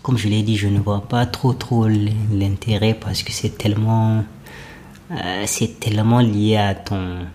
[0.04, 4.24] comme je l'ai dit, je ne vois pas trop trop l'intérêt parce que c'est tellement,
[5.10, 7.26] euh, c'est tellement lié à ton,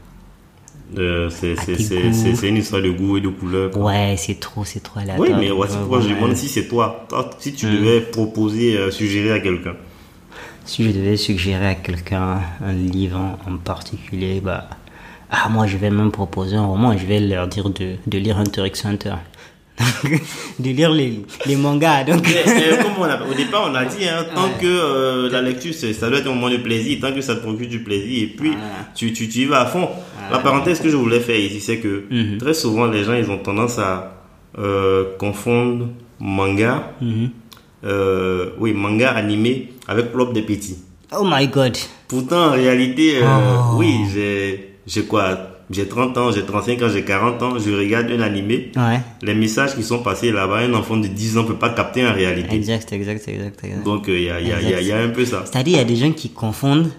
[0.98, 3.70] Euh, c'est une histoire de goût et de couleur.
[3.72, 3.86] quoi.
[3.86, 5.28] ouais, c'est trop, c'est trop aléatoire.
[5.30, 7.08] Oui, mais voici pourquoi je demande si c'est toi.
[7.40, 9.76] Si tu devais proposer, euh, suggérer à quelqu'un.
[10.66, 14.70] Si je devais suggérer à quelqu'un un livre en en particulier, bah,
[15.32, 18.38] ah, moi je vais même proposer un roman, je vais leur dire de, de lire
[18.40, 19.16] Hunter x Hunter.
[20.60, 22.22] de lire les, les mangas, donc.
[22.24, 25.42] Mais, euh, comme on a- au départ, on a dit, hein, tant que euh, la
[25.42, 27.82] lecture, c'est- ça doit être un moment de plaisir, tant que ça te procure du
[27.84, 28.52] plaisir, et puis
[28.96, 29.88] tu, tu, tu y vas à fond.
[30.32, 32.38] La parenthèse que je voulais faire ici, c'est que Mhm.
[32.40, 34.16] très souvent, les gens, ils ont tendance à
[34.58, 35.88] euh, confondre
[36.20, 37.30] manga, Mhm.
[37.86, 40.78] euh, oui, manga animé avec Club des Petits.
[41.16, 41.78] Oh my god.
[42.08, 43.78] Pourtant, en réalité, Oh.
[43.78, 43.96] oui,
[44.88, 45.38] j'ai quoi
[45.72, 48.72] J'ai 30 ans, j'ai 35 ans, j'ai 40 ans, je regarde un animé.
[48.76, 49.00] Ouais.
[49.22, 52.14] Les messages qui sont passés là-bas, un enfant de 10 ans peut pas capter en
[52.14, 52.56] réalité.
[52.56, 53.84] Exact, exact, exact, exact.
[53.84, 55.44] Donc, il y, a, y, a, y, a, y a un peu ça.
[55.46, 56.90] C'est-à-dire, il y a des gens qui confondent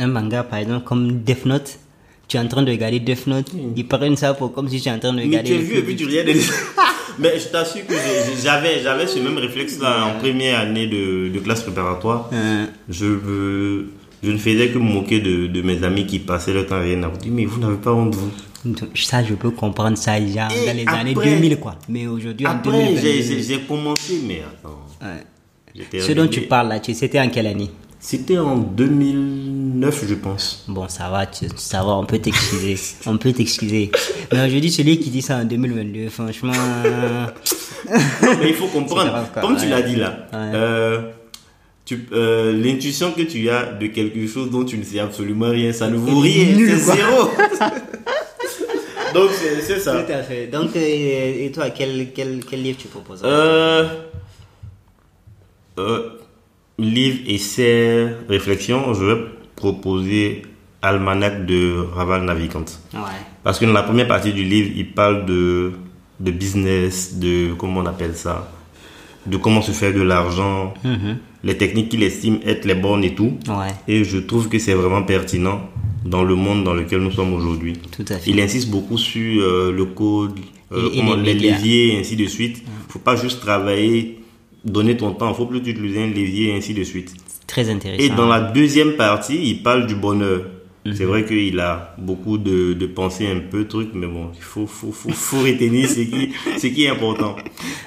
[0.00, 1.78] un manga, par exemple, comme Death Note.
[2.26, 3.46] Tu es en train de regarder Death Note,
[3.76, 5.48] ils prennent ça pour comme si tu es en train de Mais regarder.
[5.50, 6.40] tu as le vu et puis tu regardes des...
[7.18, 7.94] Mais je t'assure que
[8.42, 12.30] j'avais, j'avais ce même réflexe-là en première année de, de classe préparatoire.
[12.32, 13.90] Euh, Je, veux-
[14.22, 16.80] je ne faisais que me moquer de, de mes amis qui passaient le temps à
[16.80, 18.30] rien à vous dire, mais vous n'avez pas honte, vous.
[18.64, 21.76] donc, ça, je peux comprendre ça déjà Et dans les années après- 2000, quoi.
[21.88, 24.80] Mais aujourd'hui, en Après, 2022, j'ai, commencé, mais attends.
[25.02, 26.00] ouais.
[26.00, 27.70] Ce dont tu parles là, tu- c'était en quelle année?
[28.02, 30.64] C'était en 2009, je pense.
[30.68, 32.76] Bon, ça va, tu- ça va, on peut t'excuser.
[33.06, 33.90] on peut t'excuser.
[34.32, 36.52] Mais aujourd'hui, celui qui dit ça en 2022, franchement.
[36.52, 39.26] Non, mais il faut comprendre.
[39.40, 40.38] Comme tu l'as dit là, Ouais.
[40.54, 41.00] euh,
[41.90, 45.72] tu- euh, l'intuition que tu as de quelque chose dont tu ne sais absolument rien,
[45.72, 46.54] ça ne vaut rien.
[46.56, 46.94] nul, C'est quoi.
[46.94, 47.30] zéro.
[49.14, 50.00] Donc, c'est c'est ça.
[50.02, 50.46] Tout à fait.
[50.46, 53.88] Donc, euh, et toi, quel, quel, quel livre tu proposes Euh,
[55.80, 56.10] euh,
[56.78, 59.20] livre et ses réflexions, je vais
[59.56, 60.42] proposer
[60.80, 62.64] Almanach de Raval Navigant.
[62.94, 63.00] Ouais.
[63.42, 65.72] Parce que dans la première partie du livre, il parle de,
[66.20, 68.48] de business, de comment on appelle ça,
[69.26, 70.72] de comment se faire de l'argent,
[71.42, 73.32] les techniques qu'il estime être les bonnes et tout.
[73.48, 73.72] Ouais.
[73.88, 75.60] Et je trouve que c'est vraiment pertinent
[76.04, 77.74] dans le monde dans lequel nous sommes aujourd'hui.
[77.92, 78.30] Tout à fait.
[78.30, 80.38] Il insiste beaucoup sur euh, le code,
[80.72, 82.62] euh, Et- et comment- les les leviers, et ainsi de suite.
[82.88, 84.18] faut pas juste travailler,
[84.64, 85.32] donner ton temps.
[85.34, 87.14] faut plus utiliser un levier, et ainsi de suite.
[87.46, 88.02] Très intéressant.
[88.04, 90.42] Et dans la deuxième partie, il parle du bonheur.
[90.86, 90.94] Mhm.
[90.94, 94.66] C'est vrai qu'il a beaucoup de, de pensées un peu trucs, mais bon, il faut,
[94.66, 97.36] faut, faut, faut retenir ce qui, ce qui est important.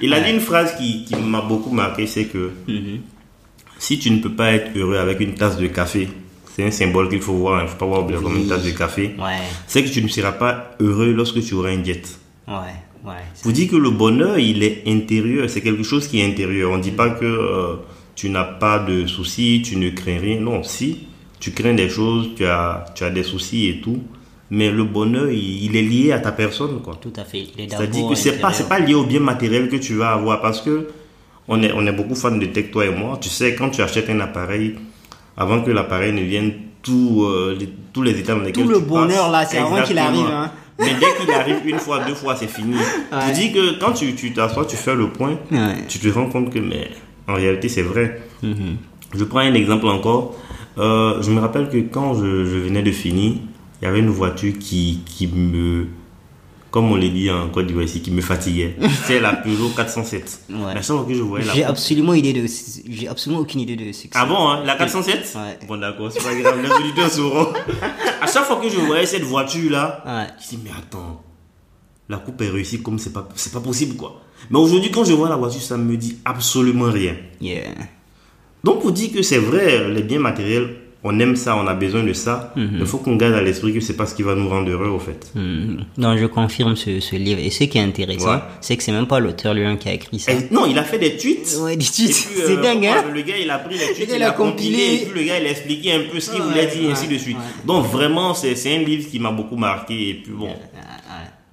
[0.02, 3.00] Il a dit une phrase qui, qui m'a beaucoup marqué, c'est que Mhm.
[3.84, 6.08] Si tu ne peux pas être heureux avec une tasse de café,
[6.56, 8.72] c'est un symbole qu'il faut voir, il ne faut pas voir comme une tasse de
[8.72, 9.42] café, Ouais.
[9.68, 12.04] c'est que tu ne seras pas heureux lorsque tu auras un jet.
[12.48, 12.76] Ouais.
[13.04, 13.24] Ouais.
[13.44, 16.72] Vous dit que le bonheur, il est intérieur, c'est quelque chose qui est intérieur.
[16.72, 17.76] On ne dit pas que euh,
[18.16, 20.40] tu n'as pas de soucis, tu ne crains rien.
[20.40, 21.00] Non, si
[21.42, 24.00] tu crains des choses, tu as, tu as des soucis et tout,
[24.50, 26.96] mais le bonheur, il, il est lié à ta personne, quoi.
[27.02, 27.46] Tout à fait.
[27.58, 28.54] C'est-à-dire que c'est pas, intérieur.
[28.56, 30.88] c'est pas lié au bien matériel que tu vas avoir parce que
[31.48, 33.18] on est, on est beaucoup fans de tech, toi et moi.
[33.22, 34.76] Tu sais, quand tu achètes un appareil,
[35.38, 38.78] avant que l'appareil ne vienne, tout, euh, les- tous les états dans lesquels Tout le
[38.80, 40.52] tu bonheur, passes, là, c'est avant qu'il arrive, hein.
[40.80, 42.74] Mais dès qu'il arrive une fois, deux fois, c'est fini.
[42.76, 43.18] Ouais.
[43.28, 45.76] Tu dis que quand tu tu t'assois, tu fais le point, Ouais.
[45.88, 46.90] tu te rends compte que, mais
[47.28, 48.22] en réalité, c'est vrai.
[48.42, 48.78] Mhm.
[49.16, 50.36] Je prends un exemple encore.
[50.80, 53.34] Euh, je me rappelle que quand je, je venais de finir,
[53.82, 55.86] il y avait une voiture qui, qui me,
[56.74, 58.76] comme on l'a dit en Côte d'Ivoire ici, qui me fatiguait.
[59.06, 60.40] C'est la Peugeot 407.
[60.50, 60.74] Ouais.
[60.74, 62.48] La chaque fois que je voyais J'ai absolument idée de,
[62.90, 65.68] j'ai absolument aucune idée de ce que Ah bon, hein, la 407 Ouais.
[65.68, 67.54] Bon, d'accord, c'est pas grave, les auditeurs sauront.
[68.20, 70.28] à chaque fois que je voyais cette voiture-là, Ouais.
[70.44, 71.22] je dis, mais attends,
[72.10, 74.20] la coupe est réussie comme c'est pas, c'est pas possible, quoi.
[74.50, 77.16] Mais aujourd'hui, quand je vois la voiture, ça me dit absolument rien.
[77.40, 77.66] Yeah.
[78.64, 80.76] Donc, vous dit que c'est vrai, les biens matériels,
[81.06, 82.54] on aime ça, on a besoin de ça.
[82.56, 84.70] Mais il faut qu'on garde à l'esprit que c'est pas ce qui va nous rendre
[84.70, 85.32] heureux, au fait.
[85.36, 85.86] Mhm.
[85.98, 87.42] Non, je confirme ce, ce livre.
[87.44, 88.40] Et ce qui est intéressant, Ouais.
[88.62, 90.32] c'est que c'est même pas l'auteur lui-même qui a écrit ça.
[90.32, 91.58] Et non, il a fait des tweets.
[91.62, 92.14] Ouais, des tweets.
[92.14, 95.06] C'est euh, dingue, hein Le gars, il a pris les tweets, il, a compilé, et
[95.06, 97.18] puis le gars, il a expliqué un peu ce qu'il Ouais, voulait dire, ainsi de
[97.18, 97.38] suite.
[97.66, 100.10] Donc, vraiment, c'est c'est un livre qui m'a beaucoup marqué.
[100.10, 100.50] Et puis, bon,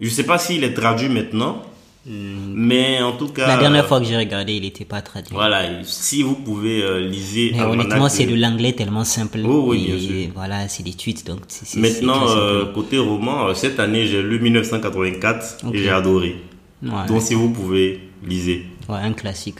[0.01, 1.63] je sais pas s'il est traduit maintenant,
[2.07, 3.47] mais en tout cas.
[3.47, 5.33] La dernière euh, fois que j'ai regardé, il n'était pas traduit.
[5.35, 7.53] Voilà, si vous pouvez euh, liser.
[7.55, 9.41] Mais honnêtement, c'est de- l'anglais tellement simple.
[9.47, 10.31] Oh oui, Et bien sûr.
[10.35, 11.41] Voilà, c'est des tweets, donc
[11.77, 15.75] Maintenant, euh, côté roman, euh, cette année, j'ai lu 1984 Ok.
[15.75, 16.37] et j'ai adoré.
[16.83, 17.07] Ouais.
[17.09, 18.65] Donc, si vous pouvez, lisez.
[18.89, 19.59] Ouais, un classique.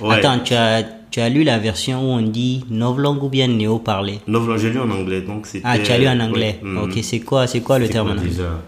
[0.00, 0.14] Ouais.
[0.14, 3.78] Attends, tu as, tu as lu la version où on dit novlangue ou bien néo
[3.78, 5.64] parlé Non, j'ai lu en anglais, donc c'était.
[5.68, 6.58] Ah, tu as lu en anglais.
[6.62, 6.78] Ouais, mhm.
[6.78, 8.30] Ok, c'est quoi, c'est quoi le terme quoi en anglais?
[8.30, 8.62] déjà?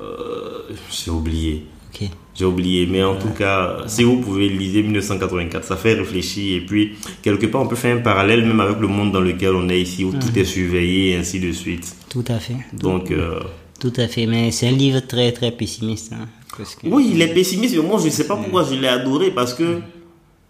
[0.00, 1.66] Euh, J'ai oublié.
[1.92, 2.08] Ok.
[2.38, 6.56] J'ai oublié, mais en tout cas, si vous pouvez liser 1984, ça fait réfléchir.
[6.62, 9.54] Et puis, quelque part, on peut faire un parallèle même avec le monde dans lequel
[9.54, 11.96] on est ici, où tout est surveillé, et ainsi de suite.
[12.10, 12.56] Tout à fait.
[12.74, 13.40] Donc, euh,
[13.80, 16.12] Tout à fait, mais c'est un livre très très pessimiste.
[16.12, 16.26] hein,
[16.56, 19.30] parce que- oui, il est pessimiste, moi, je ne sais pas pourquoi je l'ai adoré,
[19.30, 19.80] parce que,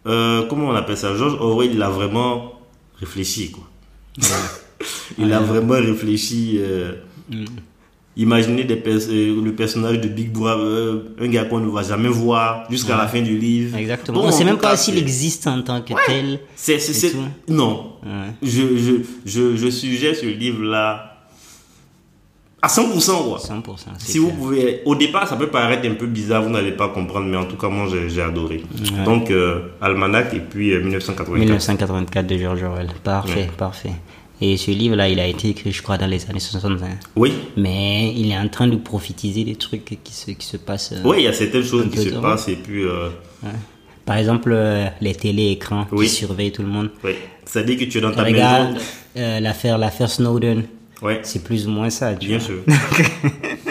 [0.06, 2.52] euh, comment on appelle ça George Orwell, il a vraiment
[3.00, 3.64] réfléchi, quoi.
[5.18, 6.56] il a vraiment réfléchi.
[6.58, 6.92] euh,
[8.18, 12.08] Imaginez des pers- euh, le personnage de Big Brother, un gars qu'on ne va jamais
[12.08, 13.76] voir jusqu'à la fin du livre.
[13.76, 14.22] Exactement.
[14.22, 16.40] On en sait même pas s'il existe en tant que tel.
[16.54, 16.78] C'est,
[17.48, 17.92] non.
[18.02, 18.32] Ouais.
[18.42, 18.92] Je, je,
[19.26, 21.12] je, je suggère ce livre-là
[22.62, 23.38] à 100%, quoi.
[23.38, 23.76] 100%.
[23.98, 26.88] c'est Si vous pouvez, au départ, ça peut paraître un peu bizarre, vous n'allez pas
[26.88, 28.62] comprendre, mais en tout cas, moi, j'ai, adoré.
[29.04, 31.38] Donc, euh, Almanach et puis euh, 1984.
[31.38, 32.88] 1984 de George Orwell.
[33.04, 33.92] Parfait, parfait.
[34.40, 36.82] Et ce livre-là, il a été écrit, je crois, dans les années 60.
[36.82, 36.88] hein.
[37.16, 40.92] Oui, Mais il est en train de prophétiser des trucs qui se, qui se passent.
[40.92, 43.08] euh, oui, il y a certaines choses qui se passent et puis, euh,
[44.04, 46.06] Par exemple, euh, les télé-écrans Oui.
[46.06, 46.90] qui surveillent tout le monde.
[47.04, 47.12] oui.
[47.46, 48.74] Ça dit que tu es dans ta Regarde
[49.14, 49.40] maison.
[49.40, 50.64] l'affaire, l'affaire Snowden.
[51.00, 52.12] Ouais, C'est plus ou moins ça.
[52.14, 52.46] tu bien vois.
[52.46, 52.56] sûr.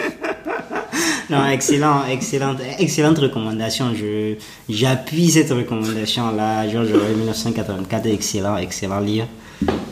[1.28, 3.92] Non, excellent, excellente, excellente recommandation.
[3.94, 4.34] Je,
[4.68, 6.68] j'appuie cette recommandation là.
[6.68, 9.26] George Orwell 1984, excellent, excellent livre.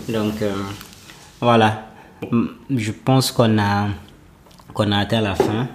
[0.09, 0.53] Donc, euh,
[1.41, 1.89] voilà.
[2.30, 3.89] Mm, Je pense qu'on a,
[4.72, 5.68] qu'on a atteint la fin.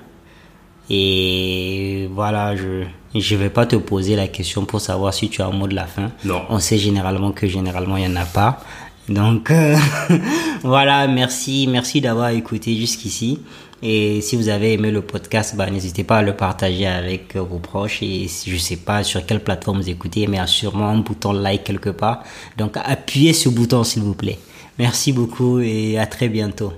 [0.89, 2.83] Et voilà, je,
[3.13, 5.75] je vais pas te poser la question pour savoir si tu as un mot de
[5.75, 6.11] la fin.
[6.25, 6.41] Non.
[6.49, 8.59] On sait généralement que généralement il y en a pas.
[9.07, 9.75] Donc euh,
[10.63, 13.39] voilà, merci, merci d'avoir écouté jusqu'ici.
[13.81, 17.41] Et si vous avez aimé le podcast, bah, n'hésitez pas à le partager avec euh,
[17.41, 18.03] vos proches.
[18.03, 21.89] Et je sais pas sur quelle plateforme vous écoutez, mais sûrement un bouton like quelque
[21.89, 22.23] part.
[22.57, 24.39] Donc appuyez ce bouton s'il vous plaît.
[24.77, 26.73] Merci beaucoup et à très bientôt.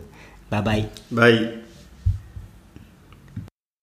[0.49, 0.86] Bye bye.
[1.12, 1.61] Bye.